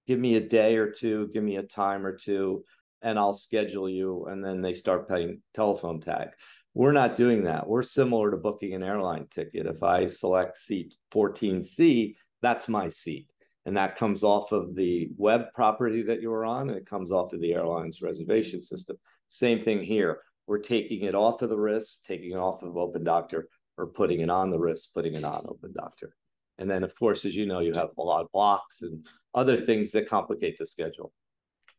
Give 0.06 0.18
me 0.18 0.36
a 0.36 0.40
day 0.40 0.76
or 0.76 0.90
two, 0.90 1.30
give 1.32 1.42
me 1.42 1.56
a 1.56 1.62
time 1.62 2.04
or 2.04 2.16
two, 2.16 2.64
and 3.02 3.18
I'll 3.18 3.32
schedule 3.32 3.88
you. 3.88 4.26
And 4.26 4.44
then 4.44 4.60
they 4.60 4.74
start 4.74 5.08
paying 5.08 5.40
telephone 5.54 6.00
tag. 6.00 6.28
We're 6.74 6.92
not 6.92 7.16
doing 7.16 7.44
that. 7.44 7.66
We're 7.66 7.82
similar 7.82 8.30
to 8.30 8.36
booking 8.36 8.74
an 8.74 8.82
airline 8.82 9.26
ticket. 9.30 9.66
If 9.66 9.82
I 9.82 10.06
select 10.06 10.58
seat 10.58 10.94
14C, 11.12 12.14
that's 12.42 12.68
my 12.68 12.88
seat. 12.88 13.28
And 13.66 13.76
that 13.76 13.96
comes 13.96 14.24
off 14.24 14.52
of 14.52 14.74
the 14.74 15.10
web 15.16 15.52
property 15.54 16.02
that 16.02 16.22
you 16.22 16.30
were 16.30 16.44
on, 16.44 16.68
and 16.68 16.78
it 16.78 16.86
comes 16.86 17.12
off 17.12 17.32
of 17.32 17.40
the 17.40 17.52
airline's 17.52 18.02
reservation 18.02 18.62
system. 18.62 18.96
Same 19.28 19.60
thing 19.62 19.80
here 19.80 20.20
we're 20.46 20.58
taking 20.58 21.02
it 21.04 21.14
off 21.14 21.42
of 21.42 21.50
the 21.50 21.56
RIS, 21.56 22.00
taking 22.06 22.32
it 22.32 22.38
off 22.38 22.62
of 22.62 22.76
Open 22.76 23.04
Doctor, 23.04 23.48
or 23.76 23.86
putting 23.86 24.20
it 24.20 24.30
on 24.30 24.50
the 24.50 24.58
RIS, 24.58 24.86
putting 24.86 25.14
it 25.14 25.24
on 25.24 25.46
Open 25.48 25.72
Doctor. 25.72 26.14
And 26.58 26.70
then, 26.70 26.84
of 26.84 26.94
course, 26.94 27.24
as 27.24 27.34
you 27.34 27.46
know, 27.46 27.60
you 27.60 27.72
have 27.72 27.90
a 27.98 28.02
lot 28.02 28.22
of 28.22 28.30
blocks 28.32 28.82
and 28.82 29.06
other 29.34 29.56
things 29.56 29.92
that 29.92 30.08
complicate 30.08 30.58
the 30.58 30.66
schedule. 30.66 31.12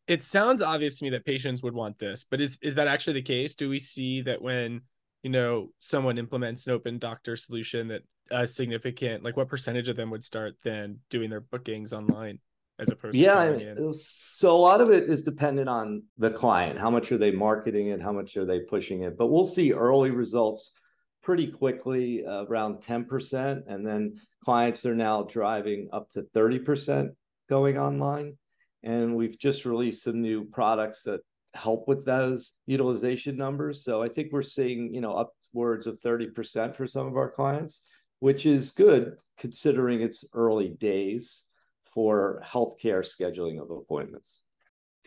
It 0.07 0.23
sounds 0.23 0.61
obvious 0.61 0.97
to 0.97 1.03
me 1.03 1.11
that 1.11 1.25
patients 1.25 1.61
would 1.61 1.75
want 1.75 1.99
this, 1.99 2.25
but 2.29 2.41
is 2.41 2.57
is 2.61 2.75
that 2.75 2.87
actually 2.87 3.13
the 3.13 3.21
case? 3.21 3.53
Do 3.55 3.69
we 3.69 3.79
see 3.79 4.21
that 4.21 4.41
when 4.41 4.81
you 5.21 5.29
know 5.29 5.69
someone 5.79 6.17
implements 6.17 6.65
an 6.65 6.73
Open 6.73 6.97
Doctor 6.97 7.35
solution 7.35 7.87
that 7.89 8.01
a 8.31 8.47
significant, 8.47 9.23
like 9.23 9.37
what 9.37 9.47
percentage 9.47 9.89
of 9.89 9.95
them 9.95 10.09
would 10.09 10.23
start 10.23 10.55
then 10.63 10.99
doing 11.09 11.29
their 11.29 11.41
bookings 11.41 11.93
online? 11.93 12.39
As 12.81 12.89
opposed 12.89 13.15
yeah, 13.15 13.45
to 13.45 13.93
so 13.93 14.55
a 14.55 14.57
lot 14.57 14.81
of 14.81 14.89
it 14.89 15.09
is 15.09 15.23
dependent 15.23 15.69
on 15.69 16.03
the 16.17 16.31
client. 16.31 16.79
How 16.79 16.89
much 16.89 17.11
are 17.11 17.17
they 17.17 17.31
marketing 17.31 17.87
it? 17.89 18.01
How 18.01 18.11
much 18.11 18.35
are 18.37 18.45
they 18.45 18.61
pushing 18.61 19.03
it? 19.03 19.17
But 19.17 19.27
we'll 19.27 19.45
see 19.45 19.71
early 19.71 20.11
results 20.11 20.73
pretty 21.21 21.47
quickly, 21.47 22.25
uh, 22.25 22.45
around 22.45 22.81
10%. 22.81 23.63
And 23.67 23.85
then 23.85 24.15
clients 24.43 24.85
are 24.85 24.95
now 24.95 25.23
driving 25.23 25.89
up 25.93 26.09
to 26.11 26.23
30% 26.35 27.09
going 27.49 27.77
online. 27.77 28.37
And 28.83 29.15
we've 29.15 29.37
just 29.37 29.65
released 29.65 30.03
some 30.03 30.21
new 30.21 30.45
products 30.45 31.03
that 31.03 31.21
help 31.53 31.87
with 31.87 32.05
those 32.05 32.53
utilization 32.65 33.37
numbers. 33.37 33.83
So 33.83 34.01
I 34.01 34.07
think 34.07 34.31
we're 34.31 34.41
seeing, 34.41 34.93
you 34.93 35.01
know, 35.01 35.13
upwards 35.13 35.85
of 35.85 35.99
30% 36.01 36.75
for 36.75 36.87
some 36.87 37.05
of 37.05 37.15
our 37.15 37.29
clients, 37.29 37.83
which 38.19 38.45
is 38.45 38.71
good 38.71 39.17
considering 39.37 40.01
it's 40.01 40.23
early 40.33 40.69
days 40.69 41.43
for 41.93 42.41
healthcare 42.45 43.05
scheduling 43.05 43.61
of 43.61 43.69
appointments. 43.69 44.41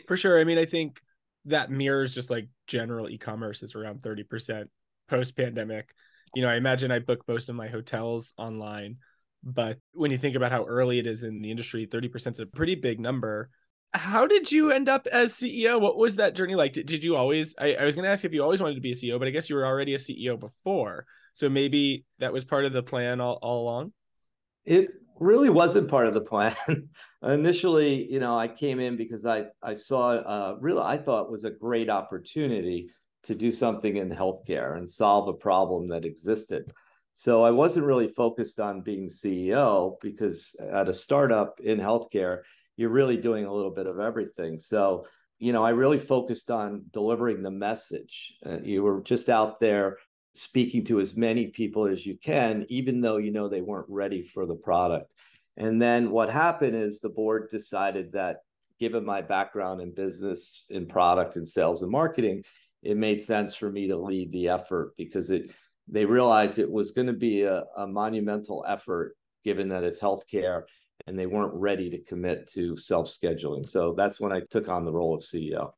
For 0.07 0.17
sure. 0.17 0.41
I 0.41 0.45
mean, 0.45 0.59
I 0.59 0.65
think 0.65 1.01
that 1.47 1.71
mirrors 1.71 2.15
just 2.15 2.31
like 2.31 2.49
general 2.67 3.09
e-commerce 3.09 3.63
is 3.63 3.75
around 3.75 4.01
30% 4.01 4.65
post 5.09 5.37
pandemic. 5.37 5.95
You 6.35 6.43
know, 6.43 6.49
I 6.49 6.57
imagine 6.57 6.91
I 6.91 6.99
book 6.99 7.23
most 7.29 7.49
of 7.49 7.55
my 7.55 7.69
hotels 7.69 8.35
online, 8.39 8.97
but 9.43 9.79
when 9.93 10.11
you 10.11 10.19
think 10.19 10.37
about 10.37 10.53
how 10.53 10.65
early 10.65 10.99
it 10.99 11.07
is 11.07 11.23
in 11.23 11.43
the 11.43 11.51
industry, 11.51 11.87
30% 11.87 12.33
is 12.33 12.39
a 12.41 12.47
pretty 12.47 12.75
big 12.75 12.99
number. 12.99 13.51
How 13.93 14.27
did 14.27 14.51
you 14.51 14.73
end 14.73 14.89
up 14.89 15.07
as 15.07 15.35
CEO? 15.35 15.81
What 15.81 15.97
was 15.97 16.17
that 16.17 16.35
journey 16.35 16.57
like? 16.57 16.73
Did, 16.73 16.87
did 16.87 17.05
you 17.05 17.15
always, 17.15 17.55
I, 17.59 17.75
I 17.75 17.85
was 17.85 17.95
going 17.95 18.05
to 18.05 18.11
ask 18.11 18.25
if 18.25 18.33
you 18.33 18.43
always 18.43 18.61
wanted 18.61 18.75
to 18.75 18.81
be 18.81 18.91
a 18.91 18.95
CEO, 18.95 19.19
but 19.19 19.29
I 19.29 19.31
guess 19.31 19.49
you 19.49 19.57
were 19.57 19.67
already 19.67 19.95
a 19.95 19.99
CEO 19.99 20.39
before. 20.39 21.07
So 21.35 21.49
maybe 21.49 22.05
that 22.19 22.33
was 22.33 22.45
part 22.45 22.65
of 22.65 22.73
the 22.73 22.83
plan 22.83 23.21
all, 23.21 23.39
all 23.41 23.63
along? 23.63 23.93
It 24.65 24.89
really 25.19 25.51
wasn't 25.51 25.89
part 25.89 26.07
of 26.07 26.15
the 26.15 26.21
plan. 26.21 26.57
Initially, 27.23 28.11
you 28.11 28.21
know, 28.21 28.39
I 28.39 28.49
came 28.49 28.81
in 28.81 28.97
because 28.97 29.25
I 29.27 29.47
I 29.63 29.75
saw 29.75 30.11
uh, 30.11 30.57
really 30.61 30.83
I 30.83 30.99
thought 30.99 31.31
was 31.31 31.45
a 31.45 31.51
great 31.51 31.91
opportunity 31.91 32.91
to 33.25 33.35
do 33.35 33.51
something 33.51 33.97
in 33.97 34.11
healthcare 34.11 34.77
and 34.77 34.91
solve 34.91 35.29
a 35.29 35.33
problem 35.33 35.89
that 35.89 36.05
existed. 36.05 36.73
So 37.15 37.43
I 37.43 37.53
wasn't 37.53 37.87
really 37.87 38.09
focused 38.09 38.61
on 38.61 38.83
being 38.83 39.09
CEO 39.09 39.95
because 40.01 40.55
at 40.61 40.89
a 40.89 40.93
startup 40.93 41.61
in 41.61 41.79
healthcare, 41.79 42.41
you're 42.77 42.91
really 42.91 43.17
doing 43.17 43.47
a 43.47 43.53
little 43.53 43.71
bit 43.71 43.87
of 43.87 44.01
everything. 44.01 44.59
So, 44.59 45.07
you 45.39 45.53
know, 45.53 45.65
I 45.65 45.71
really 45.71 45.99
focused 45.99 46.51
on 46.51 46.85
delivering 46.93 47.43
the 47.43 47.53
message. 47.53 48.35
Uh, 48.45 48.59
you 48.63 48.83
were 48.83 49.01
just 49.01 49.31
out 49.31 49.61
there 49.61 49.99
speaking 50.35 50.85
to 50.85 51.01
as 51.01 51.17
many 51.17 51.47
people 51.47 51.87
as 51.87 52.05
you 52.05 52.17
can, 52.17 52.67
even 52.69 53.01
though 53.01 53.17
you 53.17 53.31
know 53.31 53.49
they 53.49 53.63
weren't 53.63 53.87
ready 53.89 54.23
for 54.23 54.47
the 54.47 54.55
product. 54.55 55.13
And 55.57 55.81
then 55.81 56.11
what 56.11 56.31
happened 56.31 56.75
is 56.75 57.01
the 57.01 57.09
board 57.09 57.49
decided 57.51 58.13
that 58.13 58.39
given 58.81 59.05
my 59.05 59.23
background 59.23 59.81
in 59.81 59.95
business, 59.95 60.65
in 60.69 60.87
product 60.87 61.37
and 61.37 61.49
sales 61.49 61.83
and 61.83 61.91
marketing, 61.91 62.43
it 62.83 62.97
made 62.97 63.23
sense 63.23 63.55
for 63.55 63.71
me 63.71 63.89
to 63.89 63.97
lead 63.97 64.33
the 64.33 64.49
effort 64.49 64.93
because 64.97 65.31
it 65.31 65.51
they 65.87 66.05
realized 66.05 66.59
it 66.59 66.71
was 66.71 66.93
going 66.93 67.07
to 67.07 67.13
be 67.13 67.43
a, 67.43 67.65
a 67.77 67.87
monumental 67.87 68.65
effort 68.67 69.17
given 69.45 69.69
that 69.69 69.85
it's 69.85 69.99
healthcare 69.99 70.63
and 71.07 71.19
they 71.19 71.27
weren't 71.27 71.53
ready 71.55 71.91
to 71.91 71.99
commit 71.99 72.51
to 72.51 72.77
self-scheduling. 72.77 73.69
So 73.69 73.93
that's 73.93 74.19
when 74.19 74.33
I 74.33 74.41
took 74.41 74.69
on 74.69 74.87
the 74.87 74.93
role 74.93 75.15
of 75.15 75.21
CEO. 75.21 75.73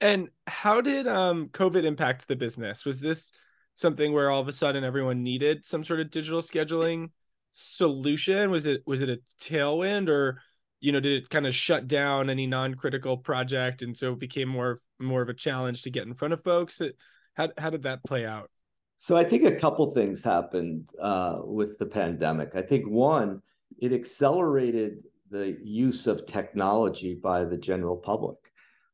And 0.00 0.30
how 0.48 0.80
did 0.80 1.06
um, 1.06 1.48
COVID 1.48 1.84
impact 1.84 2.26
the 2.26 2.34
business? 2.34 2.84
Was 2.84 3.00
this 3.00 3.32
something 3.74 4.12
where 4.12 4.30
all 4.30 4.40
of 4.40 4.48
a 4.48 4.52
sudden 4.52 4.84
everyone 4.84 5.22
needed 5.22 5.64
some 5.64 5.84
sort 5.84 6.00
of 6.00 6.10
digital 6.10 6.40
scheduling 6.40 7.10
solution? 7.52 8.50
Was 8.50 8.66
it 8.66 8.82
was 8.86 9.00
it 9.00 9.08
a 9.08 9.18
tailwind 9.40 10.08
or 10.08 10.40
you 10.80 10.92
know 10.92 11.00
did 11.00 11.22
it 11.22 11.30
kind 11.30 11.46
of 11.46 11.54
shut 11.54 11.88
down 11.88 12.30
any 12.30 12.46
non-critical 12.46 13.18
project 13.18 13.82
and 13.82 13.96
so 13.96 14.12
it 14.12 14.18
became 14.18 14.48
more 14.48 14.78
more 14.98 15.22
of 15.22 15.28
a 15.28 15.34
challenge 15.34 15.82
to 15.82 15.90
get 15.90 16.06
in 16.06 16.14
front 16.14 16.34
of 16.34 16.42
folks? 16.44 16.78
That 16.78 16.96
How 17.34 17.48
how 17.58 17.70
did 17.70 17.82
that 17.82 18.04
play 18.04 18.26
out? 18.26 18.50
So 18.96 19.16
I 19.16 19.24
think 19.24 19.44
a 19.44 19.56
couple 19.56 19.88
things 19.90 20.22
happened 20.22 20.90
uh, 21.00 21.38
with 21.44 21.78
the 21.78 21.86
pandemic. 21.86 22.54
I 22.54 22.60
think 22.60 22.86
one, 22.86 23.40
it 23.78 23.94
accelerated 23.94 25.04
the 25.30 25.56
use 25.62 26.06
of 26.06 26.26
technology 26.26 27.14
by 27.14 27.44
the 27.44 27.56
general 27.56 27.96
public 27.96 28.36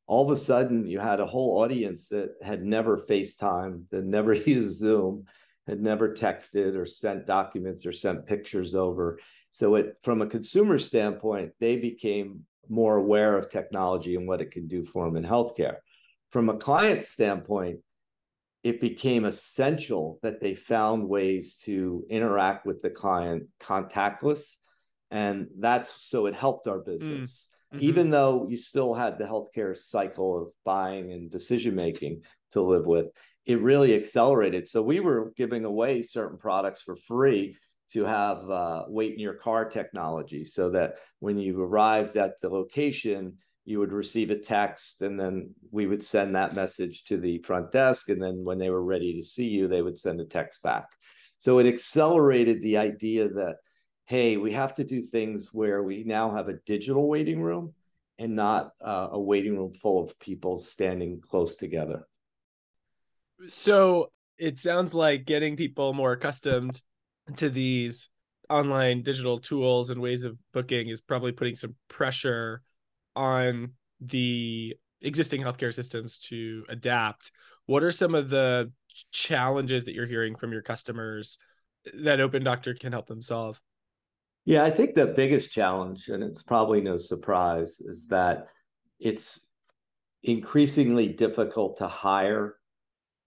all 0.06 0.24
of 0.24 0.36
a 0.36 0.40
sudden 0.40 0.86
you 0.86 0.98
had 0.98 1.20
a 1.20 1.26
whole 1.26 1.58
audience 1.58 2.08
that 2.08 2.30
had 2.42 2.64
never 2.64 2.96
FaceTime, 2.96 3.82
that 3.90 4.04
never 4.04 4.34
used 4.34 4.78
Zoom, 4.78 5.24
had 5.66 5.80
never 5.80 6.14
texted 6.14 6.76
or 6.76 6.86
sent 6.86 7.26
documents 7.26 7.84
or 7.84 7.92
sent 7.92 8.26
pictures 8.26 8.74
over. 8.74 9.18
So 9.50 9.74
it 9.74 9.96
from 10.02 10.22
a 10.22 10.26
consumer 10.26 10.78
standpoint, 10.78 11.52
they 11.58 11.76
became 11.76 12.44
more 12.68 12.96
aware 12.96 13.36
of 13.36 13.48
technology 13.48 14.16
and 14.16 14.26
what 14.26 14.40
it 14.40 14.50
can 14.50 14.68
do 14.68 14.84
for 14.84 15.04
them 15.04 15.16
in 15.16 15.24
healthcare. 15.24 15.76
From 16.30 16.48
a 16.48 16.56
client 16.56 17.02
standpoint, 17.02 17.80
it 18.62 18.80
became 18.80 19.24
essential 19.24 20.18
that 20.22 20.40
they 20.40 20.54
found 20.54 21.08
ways 21.08 21.56
to 21.62 22.04
interact 22.10 22.66
with 22.66 22.82
the 22.82 22.90
client 22.90 23.44
contactless. 23.60 24.56
And 25.12 25.46
that's 25.58 26.04
so 26.04 26.26
it 26.26 26.34
helped 26.34 26.66
our 26.66 26.80
business. 26.80 27.48
Mm 27.48 27.55
mm-hmm. 27.72 27.82
even 27.82 28.10
though 28.10 28.46
you 28.48 28.56
still 28.56 28.94
had 28.94 29.18
the 29.18 29.24
healthcare 29.24 29.76
cycle 29.76 30.42
of 30.42 30.52
buying 30.64 31.12
and 31.12 31.30
decision 31.30 31.74
making 31.74 32.22
to 32.52 32.60
live 32.62 32.86
with 32.86 33.06
it 33.46 33.62
really 33.62 33.94
accelerated. 33.94 34.68
So 34.68 34.82
we 34.82 35.00
were 35.00 35.32
giving 35.36 35.64
away 35.64 36.02
certain 36.02 36.36
products 36.36 36.82
for 36.82 36.96
free 36.96 37.56
to 37.92 38.04
have 38.04 38.50
uh, 38.50 38.84
wait 38.88 39.12
in 39.12 39.20
your 39.20 39.34
car 39.34 39.64
technology 39.64 40.44
so 40.44 40.68
that 40.70 40.96
when 41.20 41.38
you 41.38 41.62
arrived 41.62 42.16
at 42.16 42.32
the 42.42 42.48
location 42.48 43.34
you 43.64 43.80
would 43.80 43.92
receive 43.92 44.30
a 44.30 44.38
text 44.38 45.02
and 45.02 45.18
then 45.18 45.52
we 45.72 45.86
would 45.86 46.02
send 46.02 46.34
that 46.34 46.54
message 46.54 47.02
to 47.02 47.16
the 47.16 47.38
front 47.38 47.72
desk. 47.72 48.08
And 48.10 48.22
then 48.22 48.44
when 48.44 48.58
they 48.58 48.70
were 48.70 48.84
ready 48.84 49.14
to 49.14 49.22
see 49.22 49.46
you 49.46 49.68
they 49.68 49.82
would 49.82 49.98
send 49.98 50.20
a 50.20 50.24
text 50.24 50.62
back. 50.62 50.86
So 51.38 51.58
it 51.58 51.66
accelerated 51.66 52.62
the 52.62 52.78
idea 52.78 53.28
that 53.28 53.56
hey, 54.06 54.36
we 54.36 54.52
have 54.52 54.74
to 54.74 54.84
do 54.84 55.02
things 55.02 55.52
where 55.52 55.82
we 55.82 56.04
now 56.04 56.34
have 56.34 56.48
a 56.48 56.58
digital 56.64 57.08
waiting 57.08 57.42
room 57.42 57.74
and 58.18 58.34
not 58.34 58.70
uh, 58.80 59.08
a 59.12 59.20
waiting 59.20 59.58
room 59.58 59.72
full 59.74 60.02
of 60.02 60.18
people 60.18 60.58
standing 60.58 61.20
close 61.20 61.56
together. 61.56 62.06
So 63.48 64.10
it 64.38 64.58
sounds 64.58 64.94
like 64.94 65.26
getting 65.26 65.56
people 65.56 65.92
more 65.92 66.12
accustomed 66.12 66.80
to 67.36 67.50
these 67.50 68.10
online 68.48 69.02
digital 69.02 69.40
tools 69.40 69.90
and 69.90 70.00
ways 70.00 70.24
of 70.24 70.38
booking 70.52 70.88
is 70.88 71.00
probably 71.00 71.32
putting 71.32 71.56
some 71.56 71.74
pressure 71.88 72.62
on 73.16 73.72
the 74.00 74.76
existing 75.02 75.42
healthcare 75.42 75.74
systems 75.74 76.18
to 76.18 76.64
adapt. 76.68 77.32
What 77.66 77.82
are 77.82 77.92
some 77.92 78.14
of 78.14 78.30
the 78.30 78.70
challenges 79.10 79.84
that 79.84 79.94
you're 79.94 80.06
hearing 80.06 80.36
from 80.36 80.52
your 80.52 80.62
customers 80.62 81.38
that 81.92 82.20
Open 82.20 82.44
Doctor 82.44 82.72
can 82.74 82.92
help 82.92 83.06
them 83.08 83.20
solve? 83.20 83.60
Yeah, 84.46 84.64
I 84.64 84.70
think 84.70 84.94
the 84.94 85.06
biggest 85.06 85.50
challenge, 85.50 86.08
and 86.08 86.22
it's 86.22 86.44
probably 86.44 86.80
no 86.80 86.98
surprise, 86.98 87.80
is 87.80 88.06
that 88.06 88.46
it's 89.00 89.40
increasingly 90.22 91.08
difficult 91.08 91.78
to 91.78 91.88
hire, 91.88 92.56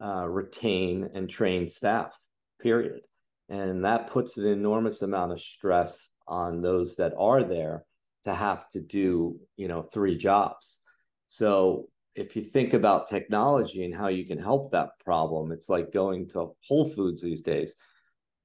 uh, 0.02 0.26
retain, 0.30 1.10
and 1.14 1.30
train 1.30 1.68
staff, 1.68 2.18
period. 2.62 3.02
And 3.50 3.84
that 3.84 4.10
puts 4.10 4.38
an 4.38 4.46
enormous 4.46 5.02
amount 5.02 5.34
of 5.34 5.42
stress 5.42 6.10
on 6.26 6.62
those 6.62 6.96
that 6.96 7.14
are 7.18 7.44
there 7.44 7.84
to 8.24 8.34
have 8.34 8.70
to 8.70 8.80
do, 8.80 9.38
you 9.58 9.68
know, 9.68 9.82
three 9.82 10.16
jobs. 10.16 10.80
So 11.28 11.90
if 12.16 12.38
you 12.38 12.44
think 12.44 12.74
about 12.74 13.10
technology 13.10 13.84
and 13.84 13.94
how 13.94 14.08
you 14.08 14.26
can 14.26 14.38
help 14.38 14.72
that 14.72 14.92
problem, 15.04 15.52
it's 15.52 15.68
like 15.68 15.92
going 15.92 16.30
to 16.30 16.56
Whole 16.66 16.88
Foods 16.88 17.22
these 17.22 17.42
days 17.42 17.76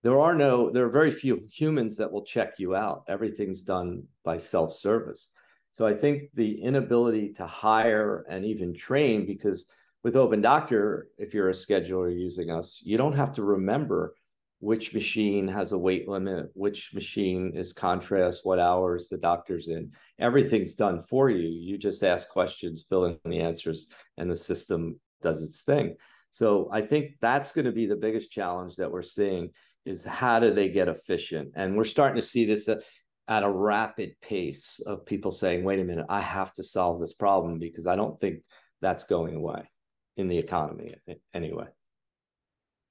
there 0.04 0.20
are 0.20 0.34
no 0.34 0.70
there 0.70 0.84
are 0.84 0.90
very 0.90 1.10
few 1.10 1.40
humans 1.50 1.96
that 1.96 2.12
will 2.12 2.24
check 2.24 2.58
you 2.58 2.76
out. 2.76 3.04
Everything's 3.08 3.62
done 3.62 4.04
by 4.22 4.36
self-service. 4.36 5.30
So 5.72 5.86
i 5.86 5.94
think 5.94 6.24
the 6.34 6.60
inability 6.62 7.32
to 7.38 7.46
hire 7.46 8.24
and 8.28 8.44
even 8.44 8.74
train 8.74 9.26
because 9.26 9.64
with 10.04 10.14
open 10.14 10.42
doctor 10.42 11.08
if 11.18 11.32
you're 11.32 11.48
a 11.48 11.62
scheduler 11.64 12.14
using 12.14 12.50
us 12.50 12.80
you 12.84 12.96
don't 12.98 13.16
have 13.16 13.32
to 13.32 13.42
remember 13.42 14.14
which 14.60 14.94
machine 14.94 15.48
has 15.48 15.72
a 15.72 15.78
weight 15.78 16.06
limit 16.06 16.50
which 16.52 16.92
machine 16.94 17.52
is 17.56 17.72
contrast 17.72 18.44
what 18.44 18.58
hours 18.60 19.08
the 19.08 19.16
doctor's 19.16 19.68
in. 19.68 19.90
Everything's 20.18 20.74
done 20.74 21.02
for 21.02 21.30
you. 21.30 21.48
You 21.48 21.78
just 21.78 22.04
ask 22.04 22.28
questions 22.28 22.84
fill 22.88 23.06
in 23.06 23.18
the 23.24 23.40
answers 23.40 23.88
and 24.18 24.30
the 24.30 24.36
system 24.36 25.00
does 25.22 25.42
its 25.42 25.62
thing. 25.62 25.96
So 26.30 26.68
i 26.70 26.82
think 26.82 27.04
that's 27.22 27.52
going 27.52 27.64
to 27.64 27.72
be 27.80 27.86
the 27.86 28.04
biggest 28.06 28.30
challenge 28.30 28.76
that 28.76 28.92
we're 28.92 29.14
seeing 29.18 29.50
is 29.84 30.04
how 30.04 30.40
do 30.40 30.52
they 30.52 30.68
get 30.68 30.88
efficient? 30.88 31.52
And 31.54 31.76
we're 31.76 31.84
starting 31.84 32.20
to 32.20 32.26
see 32.26 32.44
this 32.44 32.68
at 32.68 33.42
a 33.42 33.50
rapid 33.50 34.14
pace 34.20 34.80
of 34.86 35.06
people 35.06 35.30
saying, 35.30 35.64
wait 35.64 35.80
a 35.80 35.84
minute, 35.84 36.06
I 36.08 36.20
have 36.20 36.52
to 36.54 36.62
solve 36.62 37.00
this 37.00 37.14
problem 37.14 37.58
because 37.58 37.86
I 37.86 37.96
don't 37.96 38.20
think 38.20 38.40
that's 38.80 39.04
going 39.04 39.34
away 39.34 39.68
in 40.16 40.28
the 40.28 40.38
economy 40.38 40.94
anyway. 41.32 41.66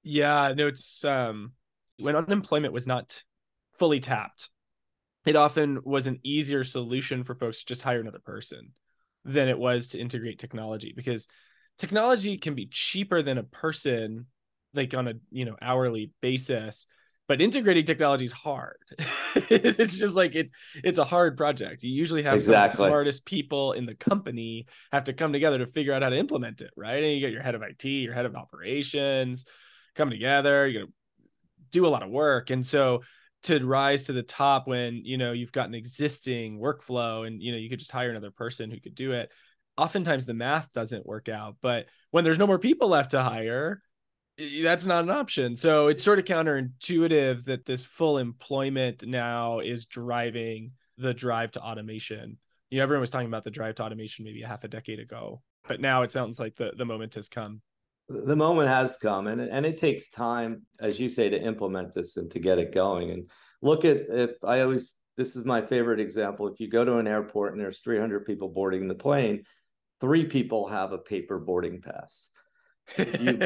Yeah, 0.02 0.52
no, 0.56 0.66
it's 0.66 1.04
um 1.04 1.52
when 1.98 2.16
unemployment 2.16 2.74
was 2.74 2.86
not 2.86 3.22
fully 3.78 4.00
tapped 4.00 4.50
it 5.24 5.36
often 5.36 5.80
was 5.84 6.06
an 6.06 6.20
easier 6.22 6.64
solution 6.64 7.24
for 7.24 7.34
folks 7.34 7.60
to 7.60 7.66
just 7.66 7.82
hire 7.82 8.00
another 8.00 8.20
person 8.24 8.72
than 9.24 9.48
it 9.48 9.58
was 9.58 9.88
to 9.88 9.98
integrate 9.98 10.38
technology 10.38 10.92
because 10.94 11.26
technology 11.78 12.36
can 12.36 12.54
be 12.54 12.66
cheaper 12.66 13.22
than 13.22 13.38
a 13.38 13.42
person 13.42 14.26
like 14.74 14.94
on 14.94 15.08
a 15.08 15.14
you 15.30 15.44
know 15.44 15.56
hourly 15.60 16.10
basis 16.20 16.86
but 17.26 17.40
integrating 17.40 17.84
technology 17.84 18.24
is 18.24 18.32
hard. 18.32 18.78
It's 19.50 19.98
just 19.98 20.14
like 20.14 20.36
it 20.36 20.50
it's 20.84 20.98
a 20.98 21.04
hard 21.04 21.36
project. 21.36 21.82
You 21.82 21.90
usually 21.90 22.22
have 22.22 22.34
exactly. 22.34 22.84
the 22.84 22.88
smartest 22.88 23.26
people 23.26 23.72
in 23.72 23.84
the 23.84 23.96
company 23.96 24.66
have 24.92 25.04
to 25.04 25.12
come 25.12 25.32
together 25.32 25.58
to 25.58 25.66
figure 25.66 25.92
out 25.92 26.02
how 26.02 26.10
to 26.10 26.16
implement 26.16 26.60
it 26.60 26.70
right? 26.76 27.02
And 27.02 27.12
you 27.12 27.18
get 27.18 27.32
your 27.32 27.42
head 27.42 27.56
of 27.56 27.62
it 27.62 27.84
your 27.84 28.14
head 28.14 28.26
of 28.26 28.36
operations 28.36 29.44
come 29.96 30.08
together 30.08 30.72
gonna 30.72 30.86
do 31.72 31.84
a 31.84 31.88
lot 31.88 32.04
of 32.04 32.10
work. 32.10 32.50
And 32.50 32.64
so 32.64 33.02
to 33.44 33.66
rise 33.66 34.04
to 34.04 34.12
the 34.12 34.22
top 34.22 34.68
when 34.68 35.04
you 35.04 35.18
know 35.18 35.32
you've 35.32 35.50
got 35.50 35.66
an 35.66 35.74
existing 35.74 36.60
workflow 36.60 37.26
and 37.26 37.42
you 37.42 37.50
know 37.50 37.58
you 37.58 37.68
could 37.68 37.80
just 37.80 37.90
hire 37.90 38.10
another 38.10 38.30
person 38.30 38.70
who 38.70 38.78
could 38.78 38.94
do 38.94 39.12
it 39.12 39.32
oftentimes 39.76 40.26
the 40.26 40.34
math 40.34 40.72
doesn't 40.72 41.04
work 41.04 41.28
out. 41.28 41.56
But 41.60 41.86
when 42.12 42.22
there's 42.22 42.38
no 42.38 42.46
more 42.46 42.60
people 42.60 42.88
left 42.88 43.10
to 43.10 43.22
hire 43.22 43.82
that's 44.36 44.86
not 44.86 45.04
an 45.04 45.10
option. 45.10 45.56
So 45.56 45.88
it's 45.88 46.02
sort 46.02 46.18
of 46.18 46.24
counterintuitive 46.24 47.44
that 47.44 47.64
this 47.64 47.84
full 47.84 48.18
employment 48.18 49.06
now 49.06 49.60
is 49.60 49.86
driving 49.86 50.72
the 50.98 51.14
drive 51.14 51.52
to 51.52 51.60
automation. 51.60 52.38
You 52.70 52.78
know 52.78 52.82
everyone 52.82 53.00
was 53.00 53.10
talking 53.10 53.28
about 53.28 53.44
the 53.44 53.50
drive 53.50 53.76
to 53.76 53.84
automation 53.84 54.24
maybe 54.24 54.42
a 54.42 54.48
half 54.48 54.64
a 54.64 54.68
decade 54.68 54.98
ago 54.98 55.40
but 55.66 55.80
now 55.80 56.02
it 56.02 56.10
sounds 56.10 56.38
like 56.38 56.56
the, 56.56 56.72
the 56.76 56.84
moment 56.84 57.14
has 57.14 57.28
come. 57.28 57.60
The 58.08 58.36
moment 58.36 58.68
has 58.68 58.96
come 58.98 59.28
and, 59.28 59.40
and 59.40 59.64
it 59.64 59.78
takes 59.78 60.10
time 60.10 60.62
as 60.78 61.00
you 61.00 61.08
say 61.08 61.30
to 61.30 61.40
implement 61.40 61.94
this 61.94 62.16
and 62.16 62.30
to 62.32 62.38
get 62.38 62.58
it 62.58 62.74
going. 62.74 63.10
And 63.10 63.30
look 63.62 63.84
at 63.84 64.02
if 64.10 64.32
i 64.44 64.60
always 64.60 64.94
this 65.16 65.36
is 65.36 65.44
my 65.44 65.62
favorite 65.62 66.00
example. 66.00 66.48
If 66.48 66.58
you 66.58 66.68
go 66.68 66.84
to 66.84 66.96
an 66.96 67.06
airport 67.06 67.52
and 67.52 67.60
there's 67.60 67.80
300 67.80 68.26
people 68.26 68.48
boarding 68.48 68.88
the 68.88 68.94
plane 68.94 69.44
three 70.00 70.26
people 70.26 70.66
have 70.66 70.92
a 70.92 70.98
paper 70.98 71.38
boarding 71.38 71.80
pass 71.80 72.30
if 72.96 73.20
you 73.20 73.38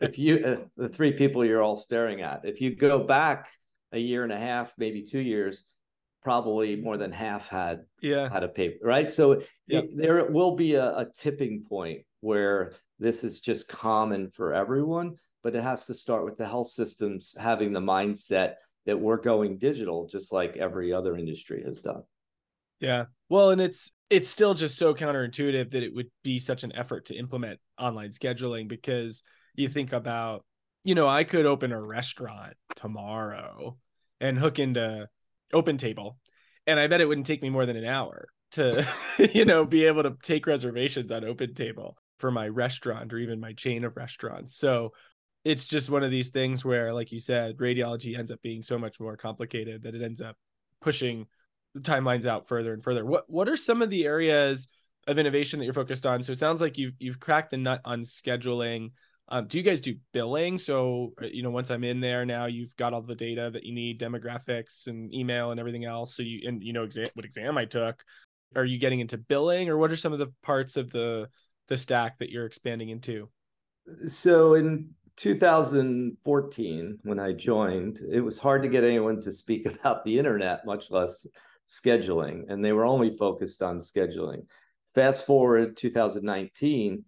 if 0.00 0.18
you 0.18 0.44
uh, 0.44 0.56
the 0.76 0.88
three 0.88 1.12
people 1.12 1.44
you're 1.44 1.62
all 1.62 1.76
staring 1.76 2.22
at 2.22 2.40
if 2.44 2.60
you 2.60 2.74
go 2.74 3.02
back 3.02 3.50
a 3.92 3.98
year 3.98 4.24
and 4.24 4.32
a 4.32 4.38
half 4.38 4.72
maybe 4.78 5.02
two 5.02 5.20
years 5.20 5.64
probably 6.22 6.74
more 6.74 6.96
than 6.96 7.12
half 7.12 7.48
had 7.48 7.84
yeah. 8.02 8.28
had 8.28 8.42
a 8.42 8.48
paper 8.48 8.76
right? 8.82 9.12
So 9.12 9.40
it, 9.68 9.96
there 9.96 10.24
will 10.24 10.56
be 10.56 10.74
a, 10.74 10.96
a 10.96 11.06
tipping 11.16 11.64
point 11.68 12.00
where 12.20 12.72
this 12.98 13.22
is 13.22 13.40
just 13.40 13.68
common 13.68 14.30
for 14.30 14.52
everyone, 14.52 15.16
but 15.42 15.54
it 15.54 15.62
has 15.62 15.86
to 15.86 15.94
start 15.94 16.24
with 16.24 16.36
the 16.36 16.46
health 16.46 16.70
systems 16.70 17.34
having 17.38 17.72
the 17.72 17.80
mindset 17.80 18.54
that 18.86 18.98
we're 18.98 19.20
going 19.20 19.58
digital, 19.58 20.06
just 20.06 20.32
like 20.32 20.56
every 20.56 20.92
other 20.92 21.16
industry 21.16 21.62
has 21.64 21.80
done. 21.80 22.02
Yeah. 22.80 23.04
Well, 23.28 23.50
and 23.50 23.60
it's 23.60 23.92
it's 24.10 24.28
still 24.28 24.54
just 24.54 24.78
so 24.78 24.94
counterintuitive 24.94 25.70
that 25.70 25.82
it 25.82 25.94
would 25.94 26.10
be 26.22 26.38
such 26.38 26.62
an 26.62 26.74
effort 26.74 27.06
to 27.06 27.16
implement 27.16 27.58
online 27.78 28.10
scheduling 28.10 28.68
because 28.68 29.22
you 29.54 29.68
think 29.68 29.92
about, 29.92 30.44
you 30.84 30.94
know, 30.94 31.08
I 31.08 31.24
could 31.24 31.46
open 31.46 31.72
a 31.72 31.80
restaurant 31.80 32.54
tomorrow 32.76 33.76
and 34.20 34.38
hook 34.38 34.58
into 34.58 35.08
Open 35.52 35.76
Table, 35.76 36.18
and 36.66 36.78
I 36.78 36.86
bet 36.86 37.00
it 37.00 37.08
wouldn't 37.08 37.26
take 37.26 37.42
me 37.42 37.50
more 37.50 37.66
than 37.66 37.76
an 37.76 37.84
hour 37.84 38.28
to, 38.52 38.86
you 39.34 39.44
know, 39.44 39.64
be 39.64 39.84
able 39.86 40.04
to 40.04 40.16
take 40.22 40.46
reservations 40.46 41.10
on 41.10 41.24
Open 41.24 41.54
Table 41.54 41.96
for 42.20 42.30
my 42.30 42.48
restaurant 42.48 43.12
or 43.12 43.18
even 43.18 43.40
my 43.40 43.52
chain 43.54 43.84
of 43.84 43.96
restaurants. 43.96 44.56
So 44.56 44.92
it's 45.44 45.66
just 45.66 45.90
one 45.90 46.02
of 46.02 46.10
these 46.10 46.30
things 46.30 46.64
where, 46.64 46.94
like 46.94 47.12
you 47.12 47.20
said, 47.20 47.56
radiology 47.56 48.16
ends 48.16 48.30
up 48.30 48.40
being 48.42 48.62
so 48.62 48.78
much 48.78 49.00
more 49.00 49.16
complicated 49.16 49.82
that 49.82 49.94
it 49.94 50.02
ends 50.02 50.20
up 50.20 50.36
pushing 50.80 51.26
timelines 51.80 52.26
out 52.26 52.48
further 52.48 52.72
and 52.72 52.82
further. 52.82 53.04
What 53.04 53.24
what 53.28 53.48
are 53.48 53.56
some 53.56 53.82
of 53.82 53.90
the 53.90 54.06
areas 54.06 54.68
of 55.06 55.18
innovation 55.18 55.58
that 55.58 55.64
you're 55.64 55.74
focused 55.74 56.06
on? 56.06 56.22
So 56.22 56.32
it 56.32 56.38
sounds 56.38 56.60
like 56.60 56.78
you've 56.78 56.94
you've 56.98 57.20
cracked 57.20 57.50
the 57.50 57.56
nut 57.56 57.80
on 57.84 58.00
scheduling. 58.00 58.90
Um, 59.28 59.48
do 59.48 59.58
you 59.58 59.64
guys 59.64 59.80
do 59.80 59.96
billing? 60.12 60.58
So 60.58 61.12
uh, 61.22 61.26
you 61.26 61.42
know, 61.42 61.50
once 61.50 61.70
I'm 61.70 61.84
in 61.84 62.00
there 62.00 62.24
now, 62.24 62.46
you've 62.46 62.76
got 62.76 62.92
all 62.92 63.02
the 63.02 63.14
data 63.14 63.50
that 63.52 63.64
you 63.64 63.74
need, 63.74 64.00
demographics 64.00 64.86
and 64.86 65.12
email 65.12 65.50
and 65.50 65.58
everything 65.58 65.84
else. 65.84 66.16
So 66.16 66.22
you 66.22 66.48
and 66.48 66.62
you 66.62 66.72
know 66.72 66.84
exam, 66.84 67.08
what 67.14 67.24
exam 67.24 67.58
I 67.58 67.64
took. 67.64 68.02
Are 68.54 68.64
you 68.64 68.78
getting 68.78 69.00
into 69.00 69.18
billing, 69.18 69.68
or 69.68 69.76
what 69.76 69.90
are 69.90 69.96
some 69.96 70.12
of 70.12 70.18
the 70.18 70.32
parts 70.42 70.76
of 70.76 70.90
the 70.90 71.28
the 71.68 71.76
stack 71.76 72.18
that 72.18 72.30
you're 72.30 72.46
expanding 72.46 72.90
into? 72.90 73.28
So 74.06 74.54
in 74.54 74.94
2014, 75.16 76.98
when 77.02 77.18
I 77.18 77.32
joined, 77.32 78.00
it 78.10 78.20
was 78.20 78.38
hard 78.38 78.62
to 78.62 78.68
get 78.68 78.84
anyone 78.84 79.20
to 79.22 79.32
speak 79.32 79.66
about 79.80 80.04
the 80.04 80.18
internet, 80.18 80.66
much 80.66 80.90
less 80.90 81.26
scheduling, 81.68 82.44
and 82.48 82.64
they 82.64 82.72
were 82.72 82.86
only 82.86 83.10
focused 83.10 83.62
on 83.62 83.80
scheduling. 83.80 84.46
Fast 84.94 85.26
forward 85.26 85.76
2019, 85.76 87.04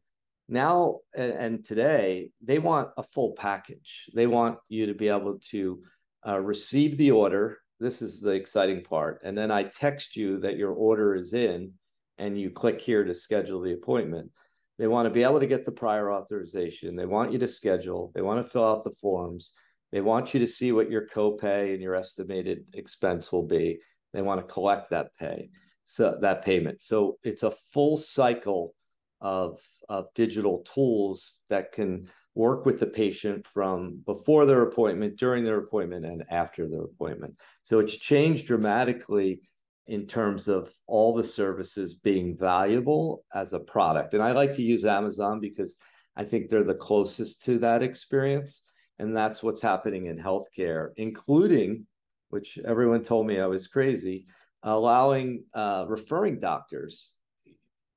now 0.49 1.01
and 1.15 1.65
today, 1.65 2.31
they 2.43 2.59
want 2.59 2.91
a 2.97 3.03
full 3.03 3.33
package. 3.33 4.09
They 4.15 4.27
want 4.27 4.59
you 4.69 4.87
to 4.87 4.95
be 4.95 5.09
able 5.09 5.39
to 5.51 5.83
uh, 6.27 6.41
receive 6.41 6.97
the 6.97 7.11
order. 7.11 7.59
This 7.81 8.01
is 8.01 8.21
the 8.21 8.31
exciting 8.31 8.83
part. 8.83 9.21
And 9.25 9.37
then 9.37 9.51
I 9.51 9.65
text 9.65 10.17
you 10.17 10.41
that 10.41 10.57
your 10.57 10.73
order 10.73 11.15
is 11.15 11.35
in, 11.35 11.73
and 12.17 12.41
you 12.41 12.51
click 12.51 12.81
here 12.81 13.05
to 13.05 13.15
schedule 13.15 13.61
the 13.61 13.75
appointment. 13.75 14.31
They 14.79 14.87
want 14.87 15.07
to 15.07 15.11
be 15.11 15.23
able 15.23 15.41
to 15.41 15.47
get 15.47 15.67
the 15.67 15.73
prior 15.73 16.11
authorization. 16.11 16.97
They 16.97 17.07
want 17.07 17.33
you 17.33 17.39
to 17.41 17.49
schedule. 17.49 18.11
They 18.15 18.23
want 18.23 18.45
to 18.45 18.51
fill 18.51 18.65
out 18.65 18.85
the 18.85 18.95
forms. 19.01 19.53
They 19.93 20.01
want 20.01 20.33
you 20.35 20.41
to 20.41 20.47
see 20.47 20.73
what 20.73 20.91
your 20.91 21.07
copay 21.07 21.73
and 21.73 21.83
your 21.83 21.95
estimated 21.95 22.65
expense 22.75 23.33
will 23.33 23.47
be. 23.47 23.81
They 24.13 24.23
want 24.23 24.47
to 24.47 24.53
collect 24.53 24.91
that 24.91 25.09
pay, 25.19 25.51
so 25.87 26.19
that 26.21 26.45
payment. 26.45 26.83
So 26.83 27.19
it's 27.23 27.43
a 27.43 27.51
full 27.51 27.97
cycle 27.97 28.75
of, 29.21 29.61
of 29.89 30.07
digital 30.15 30.65
tools 30.75 31.35
that 31.51 31.73
can 31.73 32.09
work 32.35 32.65
with 32.65 32.79
the 32.79 32.87
patient 32.87 33.47
from 33.47 34.01
before 34.07 34.47
their 34.47 34.63
appointment, 34.63 35.19
during 35.19 35.45
their 35.45 35.59
appointment, 35.59 36.07
and 36.07 36.23
after 36.31 36.69
their 36.69 36.85
appointment. 36.85 37.35
So 37.65 37.81
it's 37.81 37.97
changed 37.97 38.47
dramatically 38.47 39.41
in 39.89 40.07
terms 40.07 40.49
of 40.49 40.73
all 40.87 41.15
the 41.15 41.25
services 41.25 41.95
being 41.95 42.37
valuable 42.37 43.25
as 43.35 43.53
a 43.55 43.59
product. 43.59 44.15
And 44.15 44.23
I 44.23 44.33
like 44.33 44.53
to 44.55 44.63
use 44.63 44.85
Amazon 44.85 45.41
because 45.41 45.77
I 46.15 46.25
think 46.25 46.49
they're 46.49 46.63
the 46.63 46.75
closest 46.75 47.43
to 47.47 47.59
that 47.61 47.83
experience. 47.83 48.63
And 49.01 49.17
that's 49.17 49.43
what's 49.43 49.63
happening 49.63 50.07
in 50.07 50.19
healthcare, 50.19 50.91
including, 50.97 51.87
which 52.31 52.59
everyone 52.65 53.03
told 53.03 53.27
me 53.27 53.41
I 53.41 53.47
was 53.47 53.69
crazy, 53.69 54.27
allowing 54.63 55.45
uh, 55.55 55.87
referring 55.89 56.41
doctors 56.41 57.13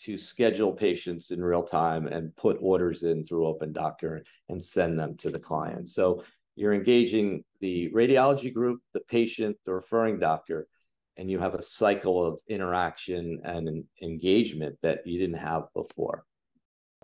to 0.02 0.18
schedule 0.18 0.72
patients 0.72 1.32
in 1.32 1.44
real 1.44 1.64
time 1.64 2.08
and 2.08 2.36
put 2.36 2.58
orders 2.60 3.04
in 3.04 3.24
through 3.24 3.46
Open 3.46 3.72
Doctor 3.72 4.24
and 4.50 4.64
send 4.64 4.98
them 4.98 5.16
to 5.18 5.30
the 5.30 5.40
client. 5.40 5.90
So 5.90 6.24
you're 6.56 6.74
engaging 6.74 7.44
the 7.60 7.90
radiology 7.92 8.52
group, 8.52 8.82
the 8.94 9.02
patient, 9.02 9.58
the 9.66 9.74
referring 9.74 10.20
doctor 10.20 10.68
and 11.18 11.30
you 11.30 11.40
have 11.40 11.54
a 11.54 11.62
cycle 11.62 12.26
of 12.26 12.40
interaction 12.48 13.40
and 13.44 13.84
engagement 14.02 14.78
that 14.82 15.06
you 15.06 15.20
didn't 15.20 15.38
have 15.38 15.64
before. 15.76 16.26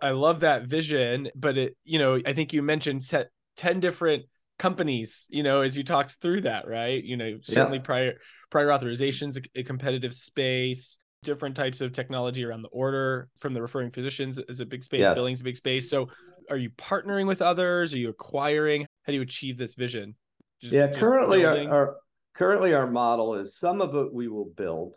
I 0.02 0.12
love 0.12 0.42
that 0.42 0.64
vision, 0.64 1.30
but 1.36 1.58
it, 1.58 1.78
you 1.84 2.00
know, 2.00 2.20
I 2.26 2.34
think 2.34 2.54
you 2.54 2.62
mentioned 2.62 3.04
set 3.04 3.30
10 3.58 3.80
different 3.80 4.26
companies, 4.60 5.28
you 5.30 5.44
know, 5.44 5.62
as 5.62 5.78
you 5.78 5.84
talked 5.84 6.18
through 6.22 6.42
that, 6.42 6.68
right? 6.68 7.04
You 7.04 7.18
know, 7.18 7.38
certainly 7.42 7.78
yeah. 7.78 7.84
prior 7.84 8.14
prior 8.50 8.68
authorizations, 8.68 9.38
a, 9.38 9.60
a, 9.60 9.64
competitive 9.64 10.14
space, 10.14 11.00
different 11.24 11.56
types 11.56 11.82
of 11.82 11.92
technology 11.92 12.44
around 12.44 12.62
the 12.62 12.70
order 12.70 13.28
from 13.40 13.54
the 13.54 13.62
referring 13.62 13.92
physicians 13.92 14.40
is 14.48 14.60
a 14.60 14.66
big 14.66 14.84
space, 14.84 15.02
yes. 15.02 15.14
billing's 15.14 15.42
a 15.42 15.44
big 15.44 15.58
space. 15.58 15.90
So 15.90 16.08
are 16.50 16.58
you 16.58 16.70
partnering 16.72 17.28
with 17.28 17.42
others? 17.42 17.94
Are 17.94 17.98
you 17.98 18.10
acquiring? 18.10 18.84
How 19.04 19.12
do 19.12 19.16
you 19.16 19.22
achieve 19.22 19.58
this 19.58 19.76
vision? 19.76 20.16
Just, 20.62 20.74
yeah, 20.74 20.88
currently 20.88 21.46
our, 21.46 21.70
our, 21.70 21.96
currently 22.34 22.74
our 22.74 22.88
model 22.88 23.36
is 23.36 23.58
some 23.58 23.82
of 23.82 23.96
it 23.96 24.14
we 24.14 24.28
will 24.28 24.52
build 24.56 24.96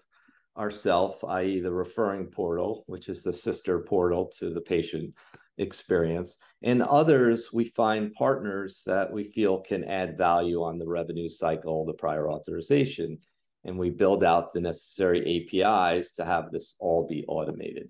ourselves, 0.60 1.16
i.e., 1.28 1.60
the 1.60 1.72
referring 1.72 2.26
portal, 2.26 2.84
which 2.86 3.08
is 3.08 3.22
the 3.22 3.32
sister 3.32 3.80
portal 3.80 4.26
to 4.38 4.50
the 4.50 4.60
patient 4.60 5.14
experience. 5.58 6.38
And 6.62 6.82
others, 6.82 7.52
we 7.52 7.64
find 7.64 8.12
partners 8.12 8.82
that 8.86 9.10
we 9.10 9.24
feel 9.24 9.60
can 9.60 9.84
add 9.84 10.18
value 10.18 10.62
on 10.62 10.78
the 10.78 10.86
revenue 10.86 11.30
cycle, 11.30 11.86
the 11.86 11.94
prior 11.94 12.30
authorization, 12.30 13.18
and 13.64 13.78
we 13.78 13.90
build 13.90 14.22
out 14.22 14.52
the 14.52 14.60
necessary 14.60 15.20
APIs 15.24 16.12
to 16.12 16.24
have 16.24 16.50
this 16.50 16.76
all 16.78 17.06
be 17.06 17.24
automated. 17.26 17.88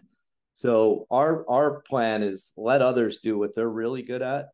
So 0.54 1.06
our 1.10 1.48
our 1.48 1.80
plan 1.82 2.22
is 2.22 2.52
let 2.56 2.82
others 2.82 3.18
do 3.18 3.38
what 3.38 3.54
they're 3.54 3.68
really 3.68 4.02
good 4.02 4.22
at 4.22 4.48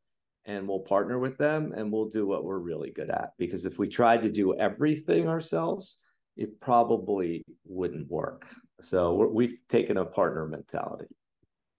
and 0.44 0.68
we'll 0.68 0.80
partner 0.80 1.18
with 1.18 1.36
them 1.36 1.72
and 1.76 1.90
we'll 1.90 2.08
do 2.08 2.26
what 2.26 2.44
we're 2.44 2.58
really 2.58 2.90
good 2.90 3.10
at. 3.10 3.30
Because 3.38 3.66
if 3.66 3.78
we 3.78 3.88
tried 3.88 4.22
to 4.22 4.30
do 4.30 4.56
everything 4.56 5.28
ourselves, 5.28 5.98
it 6.36 6.60
probably 6.60 7.44
wouldn't 7.64 8.10
work. 8.10 8.46
So 8.80 9.30
we've 9.32 9.54
taken 9.68 9.96
a 9.96 10.04
partner 10.04 10.46
mentality. 10.46 11.06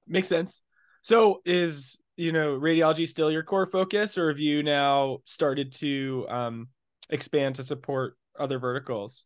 Makes 0.08 0.30
sense. 0.30 0.62
So 1.02 1.42
is 1.46 2.00
you 2.16 2.32
know 2.32 2.60
radiology 2.60 3.08
still 3.08 3.32
your 3.32 3.44
core 3.44 3.68
focus, 3.68 4.18
or 4.18 4.30
have 4.30 4.40
you 4.40 4.64
now 4.64 5.20
started 5.26 5.72
to 5.74 6.26
um, 6.30 6.68
expand 7.10 7.56
to 7.56 7.64
support 7.64 8.18
other 8.40 8.60
verticals? 8.60 9.26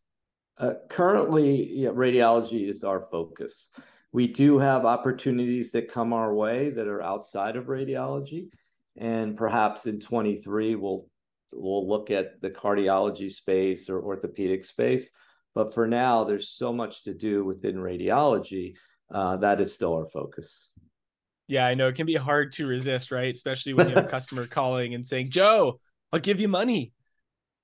Uh, 0.58 0.74
currently, 0.90 1.72
yeah, 1.72 1.88
radiology 1.88 2.68
is 2.68 2.84
our 2.84 3.06
focus. 3.10 3.70
We 4.12 4.28
do 4.28 4.58
have 4.58 4.84
opportunities 4.84 5.72
that 5.72 5.90
come 5.90 6.12
our 6.12 6.34
way 6.34 6.70
that 6.70 6.86
are 6.86 7.02
outside 7.02 7.56
of 7.56 7.66
radiology, 7.66 8.48
and 8.96 9.36
perhaps 9.36 9.86
in 9.86 9.98
23 9.98 10.74
we'll 10.74 11.06
we'll 11.52 11.88
look 11.88 12.10
at 12.10 12.40
the 12.40 12.50
cardiology 12.50 13.30
space 13.30 13.88
or 13.88 14.00
orthopedic 14.00 14.64
space. 14.64 15.10
But 15.54 15.74
for 15.74 15.86
now, 15.86 16.24
there's 16.24 16.48
so 16.48 16.72
much 16.72 17.04
to 17.04 17.14
do 17.14 17.44
within 17.44 17.76
radiology. 17.76 18.74
Uh, 19.12 19.36
that 19.36 19.60
is 19.60 19.72
still 19.72 19.94
our 19.94 20.06
focus. 20.06 20.70
Yeah, 21.46 21.66
I 21.66 21.74
know 21.74 21.88
it 21.88 21.96
can 21.96 22.06
be 22.06 22.14
hard 22.14 22.52
to 22.52 22.66
resist, 22.66 23.10
right? 23.10 23.34
Especially 23.34 23.74
when 23.74 23.88
you 23.88 23.94
have 23.94 24.06
a 24.06 24.08
customer 24.08 24.46
calling 24.50 24.94
and 24.94 25.06
saying, 25.06 25.30
Joe, 25.30 25.80
I'll 26.12 26.20
give 26.20 26.40
you 26.40 26.48
money. 26.48 26.92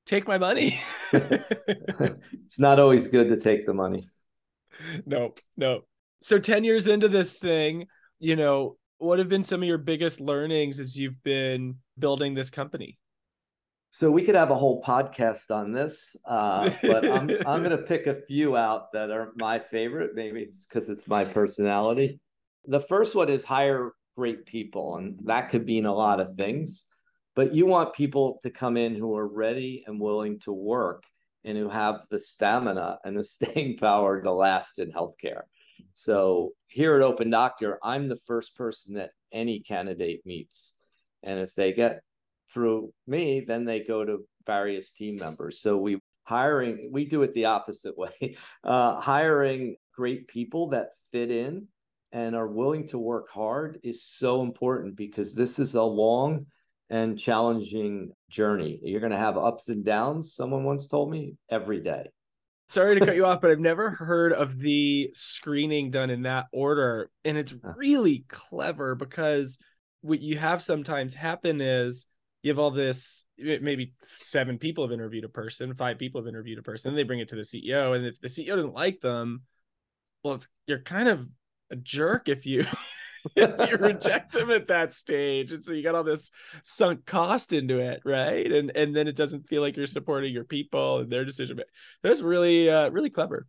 Take 0.05 0.29
my 0.29 0.39
money. 0.39 0.81
it's 1.13 2.59
not 2.59 2.79
always 2.81 3.09
good 3.09 3.29
to 3.31 3.37
take 3.37 3.67
the 3.67 3.75
money. 3.75 4.07
Nope, 5.07 5.41
nope. 5.57 5.87
So 6.23 6.39
10 6.39 6.65
years 6.65 6.89
into 6.89 7.09
this 7.09 7.39
thing, 7.39 7.87
you 8.19 8.37
know, 8.37 8.77
what 8.99 9.19
have 9.19 9.29
been 9.29 9.45
some 9.45 9.63
of 9.63 9.69
your 9.69 9.79
biggest 9.79 10.21
learnings 10.21 10.81
as 10.81 10.99
you've 10.99 11.23
been 11.23 11.77
building 11.99 12.35
this 12.35 12.51
company? 12.51 12.99
So 13.91 14.11
we 14.11 14.23
could 14.23 14.35
have 14.35 14.51
a 14.51 14.55
whole 14.55 14.83
podcast 14.83 15.51
on 15.51 15.73
this, 15.73 16.15
uh, 16.27 16.71
but 16.83 17.11
I'm 17.11 17.31
I'm 17.47 17.63
going 17.63 17.71
to 17.77 17.79
pick 17.79 18.07
a 18.07 18.21
few 18.27 18.57
out 18.57 18.93
that 18.93 19.11
are 19.11 19.33
my 19.37 19.59
favorite. 19.59 20.11
Maybe 20.15 20.43
it's 20.43 20.67
because 20.67 20.91
it's 20.91 21.09
my 21.09 21.25
personality. 21.25 22.21
The 22.67 22.81
first 22.81 23.15
one 23.15 23.31
is 23.31 23.45
hire 23.45 23.93
great 24.17 24.45
people, 24.45 24.97
and 24.97 25.19
that 25.25 25.49
could 25.49 25.65
mean 25.65 25.87
a 25.87 25.95
lot 25.95 26.21
of 26.21 26.35
things. 26.37 26.85
But 27.35 27.55
you 27.55 27.67
want 27.67 27.95
people 27.95 28.41
to 28.43 28.51
come 28.51 28.77
in 28.77 28.95
who 28.95 29.17
are 29.17 29.27
ready 29.27 29.85
and 29.87 30.01
willing 30.01 30.39
to 30.41 30.53
work, 30.53 31.05
and 31.45 31.57
who 31.57 31.71
have 31.71 32.03
the 32.11 32.21
stamina 32.21 32.99
and 33.05 33.17
the 33.17 33.25
staying 33.37 33.79
power 33.79 34.21
to 34.21 34.33
last 34.33 34.79
in 34.79 34.93
healthcare. 34.93 35.43
So 35.95 36.53
here 36.67 36.95
at 36.95 37.03
Open 37.03 37.31
Doctor, 37.31 37.79
I'm 37.83 38.09
the 38.09 38.19
first 38.27 38.55
person 38.55 38.95
that 38.95 39.11
any 39.33 39.61
candidate 39.61 40.27
meets, 40.27 40.75
and 41.23 41.41
if 41.41 41.55
they 41.55 41.73
get 41.73 42.03
through 42.53 42.93
me, 43.07 43.41
then 43.47 43.65
they 43.65 43.81
go 43.81 44.05
to 44.05 44.27
various 44.47 44.91
team 44.91 45.17
members. 45.17 45.61
So 45.61 45.77
we 45.77 46.01
hiring, 46.25 46.91
we 46.93 47.07
do 47.07 47.23
it 47.23 47.33
the 47.35 47.47
opposite 47.47 47.97
way. 47.97 48.11
Uh, 48.65 49.01
hiring 49.01 49.77
great 49.95 50.29
people 50.29 50.69
that 50.69 50.91
fit 51.11 51.31
in 51.31 51.67
and 52.13 52.37
are 52.37 52.49
willing 52.49 52.87
to 52.89 52.99
work 52.99 53.31
hard 53.31 53.79
is 53.83 54.05
so 54.05 54.43
important 54.43 54.95
because 54.95 55.35
this 55.35 55.59
is 55.59 55.75
a 55.75 55.83
long 55.83 56.45
and 56.91 57.19
challenging 57.19 58.11
journey. 58.31 58.79
You're 58.83 59.01
going 59.01 59.13
to 59.13 59.19
have 59.19 59.39
ups 59.39 59.69
and 59.69 59.85
downs, 59.85 60.35
someone 60.35 60.65
once 60.65 60.87
told 60.87 61.11
me, 61.11 61.37
every 61.51 61.81
day. 61.81 62.11
Sorry 62.69 62.99
to 62.99 63.05
cut 63.05 63.17
you 63.17 63.25
off, 63.27 63.41
but 63.41 63.51
I've 63.51 63.59
never 63.59 63.91
heard 63.91 64.33
of 64.33 64.59
the 64.59 65.11
screening 65.15 65.91
done 65.91 66.11
in 66.11 66.23
that 66.23 66.47
order. 66.53 67.11
And 67.25 67.39
it's 67.39 67.55
really 67.77 68.25
clever 68.29 68.95
because 68.95 69.59
what 70.01 70.21
you 70.21 70.37
have 70.37 70.63
sometimes 70.63 71.15
happen 71.15 71.61
is 71.61 72.07
you 72.43 72.51
have 72.51 72.59
all 72.59 72.71
this 72.71 73.25
maybe 73.39 73.93
seven 74.21 74.59
people 74.59 74.85
have 74.85 74.93
interviewed 74.93 75.25
a 75.25 75.29
person 75.29 75.75
five 75.75 75.99
people 75.99 76.21
have 76.21 76.29
interviewed 76.29 76.59
a 76.59 76.63
person 76.63 76.91
and 76.91 76.99
they 76.99 77.03
bring 77.03 77.21
it 77.21 77.29
to 77.29 77.37
the 77.37 77.43
ceo 77.43 77.97
and 77.97 78.07
if 78.07 78.21
the 78.21 78.29
ceo 78.29 78.55
doesn't 78.55 78.75
like 78.75 79.01
them 79.01 79.43
well 80.23 80.35
it's 80.35 80.49
you're 80.67 80.81
kind 80.81 81.09
of 81.09 81.29
a 81.71 81.77
jerk 81.77 82.29
if 82.29 82.47
you 82.47 82.65
if 83.37 83.71
you 83.71 83.77
reject 83.77 84.33
them 84.33 84.51
at 84.51 84.69
that 84.69 84.95
stage. 84.95 85.53
And 85.53 85.65
so 85.65 85.73
you 85.73 85.83
got 85.83 85.95
all 85.95 86.05
this 86.05 86.31
sunk 86.63 87.07
cost 87.07 87.53
into 87.53 87.79
it 87.79 88.01
right? 88.05 88.51
And 88.51 88.75
and 88.77 88.95
then 88.95 89.09
it 89.09 89.17
doesn't 89.17 89.49
feel 89.49 89.63
like 89.63 89.77
you're 89.77 89.87
supporting 89.87 90.33
your 90.33 90.45
people 90.45 90.99
and 90.99 91.11
their 91.11 91.25
decision 91.25 91.57
but 91.57 91.67
that's 92.03 92.23
really 92.23 92.71
uh 92.71 92.91
really 92.91 93.11
clever. 93.11 93.47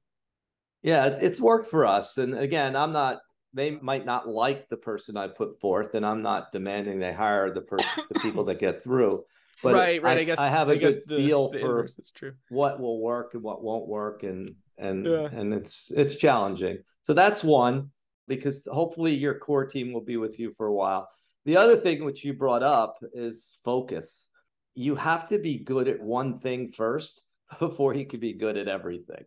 Yeah 0.81 1.05
it's 1.05 1.41
worked 1.41 1.69
for 1.69 1.85
us. 1.85 2.17
And 2.17 2.37
again 2.37 2.75
i'm 2.75 2.91
not 2.91 3.19
they 3.53 3.71
might 3.71 4.05
not 4.05 4.27
like 4.27 4.69
the 4.69 4.77
person 4.77 5.17
I 5.17 5.27
put 5.27 5.59
forth, 5.59 5.95
and 5.95 6.05
I'm 6.05 6.21
not 6.21 6.51
demanding 6.51 6.99
they 6.99 7.13
hire 7.13 7.53
the 7.53 7.61
person, 7.61 8.03
the 8.11 8.19
people 8.19 8.43
that 8.45 8.59
get 8.59 8.83
through. 8.83 9.23
But 9.61 9.73
right, 9.73 10.01
right. 10.01 10.17
I, 10.17 10.21
I 10.21 10.23
guess 10.23 10.37
I 10.37 10.47
have 10.47 10.69
a 10.69 10.71
I 10.71 10.77
good 10.77 11.01
the, 11.05 11.17
feel 11.17 11.51
the 11.51 11.59
for 11.59 11.85
true. 12.15 12.31
what 12.47 12.79
will 12.79 13.01
work 13.01 13.33
and 13.33 13.43
what 13.43 13.61
won't 13.61 13.89
work, 13.89 14.23
and 14.23 14.55
and 14.77 15.05
yeah. 15.05 15.27
and 15.33 15.53
it's 15.53 15.91
it's 15.93 16.15
challenging. 16.15 16.77
So 17.03 17.13
that's 17.13 17.43
one 17.43 17.91
because 18.29 18.65
hopefully 18.71 19.13
your 19.13 19.37
core 19.37 19.65
team 19.65 19.91
will 19.91 19.99
be 19.99 20.15
with 20.15 20.39
you 20.39 20.53
for 20.55 20.67
a 20.67 20.73
while. 20.73 21.09
The 21.43 21.57
other 21.57 21.75
thing 21.75 22.05
which 22.05 22.23
you 22.23 22.33
brought 22.33 22.63
up 22.63 22.99
is 23.11 23.57
focus. 23.65 24.27
You 24.75 24.95
have 24.95 25.27
to 25.27 25.37
be 25.39 25.57
good 25.57 25.89
at 25.89 25.99
one 25.99 26.39
thing 26.39 26.71
first 26.71 27.23
before 27.59 27.93
you 27.95 28.05
can 28.05 28.21
be 28.21 28.33
good 28.33 28.55
at 28.55 28.69
everything. 28.69 29.25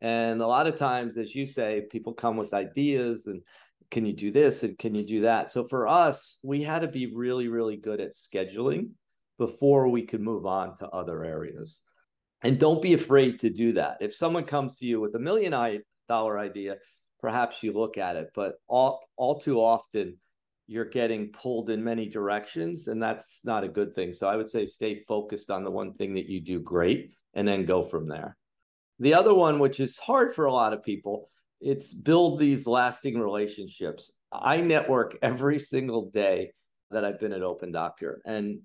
And 0.00 0.40
a 0.40 0.46
lot 0.46 0.66
of 0.66 0.76
times, 0.76 1.18
as 1.18 1.34
you 1.34 1.44
say, 1.44 1.82
people 1.90 2.14
come 2.14 2.36
with 2.36 2.54
ideas 2.54 3.26
and 3.26 3.42
can 3.90 4.06
you 4.06 4.12
do 4.12 4.30
this 4.30 4.62
and 4.62 4.78
can 4.78 4.94
you 4.94 5.04
do 5.04 5.20
that? 5.22 5.50
So 5.50 5.64
for 5.64 5.86
us, 5.86 6.38
we 6.42 6.62
had 6.62 6.80
to 6.80 6.88
be 6.88 7.14
really, 7.14 7.48
really 7.48 7.76
good 7.76 8.00
at 8.00 8.14
scheduling 8.14 8.90
before 9.38 9.88
we 9.88 10.02
could 10.02 10.20
move 10.20 10.46
on 10.46 10.76
to 10.78 10.88
other 10.88 11.24
areas. 11.24 11.80
And 12.42 12.58
don't 12.58 12.80
be 12.80 12.94
afraid 12.94 13.40
to 13.40 13.50
do 13.50 13.72
that. 13.74 13.98
If 14.00 14.14
someone 14.14 14.44
comes 14.44 14.78
to 14.78 14.86
you 14.86 15.00
with 15.00 15.14
a 15.14 15.18
million 15.18 15.82
dollar 16.08 16.38
idea, 16.38 16.76
perhaps 17.20 17.62
you 17.62 17.72
look 17.72 17.98
at 17.98 18.16
it, 18.16 18.30
but 18.34 18.54
all, 18.68 19.04
all 19.16 19.38
too 19.38 19.58
often, 19.58 20.16
you're 20.66 20.84
getting 20.84 21.32
pulled 21.32 21.68
in 21.68 21.82
many 21.82 22.08
directions, 22.08 22.86
and 22.86 23.02
that's 23.02 23.40
not 23.44 23.64
a 23.64 23.68
good 23.68 23.92
thing. 23.92 24.12
So 24.12 24.28
I 24.28 24.36
would 24.36 24.48
say 24.48 24.66
stay 24.66 25.02
focused 25.08 25.50
on 25.50 25.64
the 25.64 25.70
one 25.70 25.94
thing 25.94 26.14
that 26.14 26.26
you 26.26 26.40
do 26.40 26.60
great 26.60 27.12
and 27.34 27.46
then 27.46 27.64
go 27.64 27.82
from 27.82 28.06
there. 28.06 28.36
The 29.00 29.14
other 29.14 29.34
one, 29.34 29.58
which 29.58 29.80
is 29.80 29.98
hard 29.98 30.34
for 30.34 30.44
a 30.44 30.52
lot 30.52 30.72
of 30.72 30.82
people, 30.82 31.30
it's 31.60 31.92
build 31.92 32.38
these 32.38 32.66
lasting 32.66 33.18
relationships. 33.18 34.12
I 34.30 34.60
network 34.60 35.16
every 35.22 35.58
single 35.58 36.10
day 36.10 36.52
that 36.90 37.04
I've 37.04 37.18
been 37.18 37.32
at 37.32 37.42
Open 37.42 37.72
Doctor, 37.72 38.20
and 38.24 38.60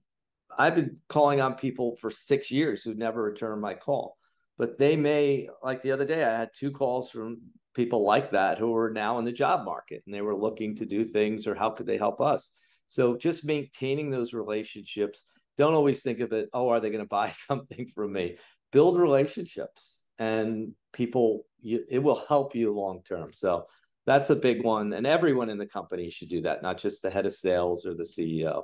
I've 0.57 0.75
been 0.75 0.97
calling 1.09 1.41
on 1.41 1.55
people 1.55 1.95
for 1.99 2.11
six 2.11 2.51
years 2.51 2.83
who 2.83 2.93
never 2.93 3.23
return 3.23 3.59
my 3.59 3.73
call. 3.73 4.17
But 4.57 4.77
they 4.77 4.95
may, 4.95 5.49
like 5.63 5.81
the 5.81 5.91
other 5.91 6.05
day, 6.05 6.23
I 6.23 6.37
had 6.37 6.49
two 6.53 6.71
calls 6.71 7.09
from 7.09 7.41
people 7.73 8.05
like 8.05 8.31
that 8.31 8.57
who 8.57 8.73
are 8.75 8.91
now 8.91 9.19
in 9.19 9.25
the 9.25 9.31
job 9.31 9.65
market 9.65 10.01
and 10.05 10.15
they 10.15 10.21
were 10.21 10.35
looking 10.35 10.75
to 10.77 10.85
do 10.85 11.03
things 11.03 11.45
or 11.45 11.55
how 11.55 11.69
could 11.69 11.85
they 11.85 11.97
help 11.97 12.21
us. 12.21 12.51
So 12.87 13.17
just 13.17 13.43
maintaining 13.43 14.09
those 14.09 14.33
relationships. 14.33 15.25
Don't 15.57 15.73
always 15.73 16.03
think 16.03 16.21
of 16.21 16.31
it, 16.31 16.47
oh, 16.53 16.69
are 16.69 16.79
they 16.79 16.89
going 16.89 17.03
to 17.03 17.07
buy 17.07 17.31
something 17.31 17.89
from 17.93 18.13
me? 18.13 18.37
build 18.75 18.99
relationships 18.99 20.03
and 20.19 20.73
people 20.93 21.45
you, 21.61 21.83
it 21.89 21.99
will 21.99 22.23
help 22.27 22.55
you 22.55 22.73
long 22.73 23.01
term. 23.07 23.33
So 23.33 23.65
that's 24.05 24.29
a 24.29 24.35
big 24.35 24.63
one 24.63 24.93
and 24.93 25.07
everyone 25.07 25.49
in 25.49 25.57
the 25.57 25.65
company 25.65 26.11
should 26.11 26.29
do 26.29 26.41
that 26.41 26.61
not 26.61 26.77
just 26.77 27.01
the 27.01 27.09
head 27.09 27.25
of 27.25 27.33
sales 27.33 27.87
or 27.87 27.95
the 27.95 28.03
ceo 28.03 28.61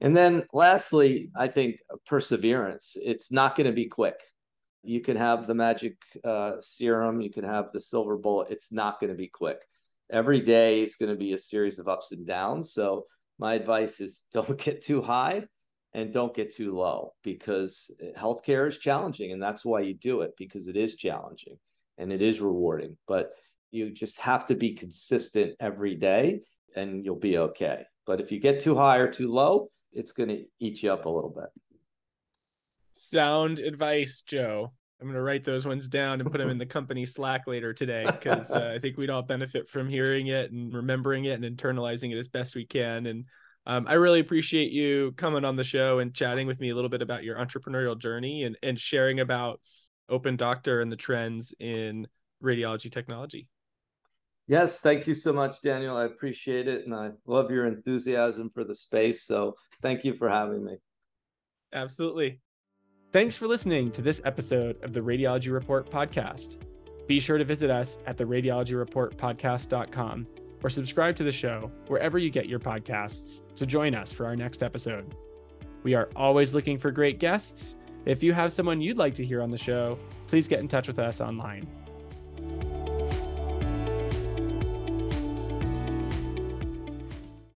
and 0.00 0.16
then 0.16 0.42
lastly 0.52 1.30
i 1.36 1.46
think 1.46 1.78
perseverance. 2.06 2.96
It's 3.00 3.32
not 3.32 3.56
going 3.56 3.66
to 3.66 3.72
be 3.72 3.86
quick. 3.86 4.20
You 4.82 5.00
can 5.00 5.16
have 5.16 5.46
the 5.46 5.54
magic 5.54 5.96
uh, 6.24 6.54
serum 6.60 7.20
you 7.20 7.30
can 7.30 7.44
have 7.44 7.72
the 7.72 7.80
silver 7.80 8.16
bullet. 8.16 8.48
It's 8.50 8.70
not 8.70 9.00
going 9.00 9.10
to 9.10 9.16
be 9.16 9.28
quick. 9.28 9.58
Every 10.10 10.40
day 10.40 10.82
is 10.82 10.96
going 10.96 11.10
to 11.10 11.18
be 11.18 11.32
a 11.32 11.38
series 11.38 11.78
of 11.78 11.88
ups 11.88 12.12
and 12.12 12.26
downs. 12.26 12.72
So 12.72 13.06
my 13.38 13.54
advice 13.54 14.00
is 14.00 14.22
don't 14.32 14.58
get 14.58 14.82
too 14.82 15.02
high 15.02 15.44
and 15.94 16.12
don't 16.12 16.34
get 16.34 16.54
too 16.54 16.74
low 16.74 17.12
because 17.22 17.90
healthcare 18.16 18.68
is 18.68 18.78
challenging 18.78 19.32
and 19.32 19.42
that's 19.42 19.64
why 19.64 19.80
you 19.80 19.94
do 19.94 20.20
it 20.20 20.32
because 20.36 20.68
it 20.68 20.76
is 20.76 20.94
challenging 20.94 21.56
and 21.98 22.12
it 22.12 22.22
is 22.22 22.40
rewarding. 22.40 22.96
But 23.06 23.30
you 23.70 23.90
just 23.90 24.18
have 24.20 24.46
to 24.46 24.54
be 24.54 24.74
consistent 24.74 25.54
every 25.60 25.94
day 25.94 26.40
and 26.74 27.04
you'll 27.04 27.16
be 27.16 27.38
okay. 27.38 27.84
But 28.06 28.20
if 28.20 28.30
you 28.30 28.38
get 28.38 28.60
too 28.60 28.74
high 28.76 28.98
or 28.98 29.10
too 29.10 29.30
low 29.30 29.70
it's 29.96 30.12
going 30.12 30.28
to 30.28 30.44
eat 30.60 30.82
you 30.82 30.92
up 30.92 31.06
a 31.06 31.08
little 31.08 31.30
bit. 31.30 31.48
Sound 32.92 33.58
advice 33.58 34.22
joe. 34.22 34.72
I'm 35.00 35.06
going 35.06 35.16
to 35.16 35.22
write 35.22 35.44
those 35.44 35.66
ones 35.66 35.88
down 35.88 36.20
and 36.20 36.30
put 36.30 36.38
them 36.38 36.50
in 36.50 36.58
the 36.58 36.66
company 36.76 37.04
slack 37.04 37.46
later 37.46 37.74
today 37.74 38.06
because 38.06 38.50
uh, 38.50 38.72
i 38.74 38.78
think 38.78 38.96
we'd 38.96 39.10
all 39.10 39.20
benefit 39.20 39.68
from 39.68 39.90
hearing 39.90 40.28
it 40.28 40.52
and 40.52 40.72
remembering 40.72 41.26
it 41.26 41.38
and 41.38 41.44
internalizing 41.44 42.12
it 42.12 42.18
as 42.18 42.28
best 42.28 42.56
we 42.56 42.64
can 42.64 43.04
and 43.04 43.26
um, 43.66 43.86
I 43.88 43.94
really 43.94 44.20
appreciate 44.20 44.70
you 44.70 45.12
coming 45.16 45.44
on 45.44 45.56
the 45.56 45.64
show 45.64 45.98
and 45.98 46.14
chatting 46.14 46.46
with 46.46 46.60
me 46.60 46.70
a 46.70 46.74
little 46.74 46.88
bit 46.88 47.02
about 47.02 47.24
your 47.24 47.36
entrepreneurial 47.36 47.98
journey 47.98 48.44
and, 48.44 48.56
and 48.62 48.78
sharing 48.78 49.18
about 49.20 49.60
Open 50.08 50.36
Doctor 50.36 50.80
and 50.80 50.90
the 50.90 50.96
trends 50.96 51.52
in 51.58 52.06
radiology 52.42 52.90
technology. 52.92 53.48
Yes, 54.46 54.80
thank 54.80 55.08
you 55.08 55.14
so 55.14 55.32
much, 55.32 55.60
Daniel. 55.62 55.96
I 55.96 56.04
appreciate 56.04 56.68
it. 56.68 56.86
And 56.86 56.94
I 56.94 57.10
love 57.26 57.50
your 57.50 57.66
enthusiasm 57.66 58.50
for 58.54 58.62
the 58.62 58.76
space. 58.76 59.24
So 59.24 59.56
thank 59.82 60.04
you 60.04 60.14
for 60.14 60.28
having 60.28 60.64
me. 60.64 60.76
Absolutely. 61.72 62.40
Thanks 63.12 63.36
for 63.36 63.48
listening 63.48 63.90
to 63.92 64.02
this 64.02 64.20
episode 64.24 64.76
of 64.84 64.92
the 64.92 65.00
Radiology 65.00 65.52
Report 65.52 65.90
podcast. 65.90 66.58
Be 67.08 67.18
sure 67.18 67.38
to 67.38 67.44
visit 67.44 67.70
us 67.70 67.98
at 68.06 68.16
the 68.16 68.24
radiologyreportpodcast.com 68.24 70.26
or 70.62 70.70
subscribe 70.70 71.16
to 71.16 71.24
the 71.24 71.32
show 71.32 71.70
wherever 71.88 72.18
you 72.18 72.30
get 72.30 72.46
your 72.46 72.58
podcasts 72.58 73.40
to 73.56 73.66
join 73.66 73.94
us 73.94 74.12
for 74.12 74.26
our 74.26 74.36
next 74.36 74.62
episode. 74.62 75.14
We 75.82 75.94
are 75.94 76.08
always 76.16 76.54
looking 76.54 76.78
for 76.78 76.90
great 76.90 77.18
guests, 77.18 77.76
If 78.06 78.22
you 78.22 78.32
have 78.34 78.52
someone 78.52 78.80
you'd 78.80 78.96
like 78.96 79.14
to 79.16 79.24
hear 79.24 79.42
on 79.42 79.50
the 79.50 79.58
show, 79.58 79.98
please 80.28 80.46
get 80.46 80.60
in 80.60 80.68
touch 80.68 80.86
with 80.86 81.00
us 81.00 81.20
online. 81.20 81.66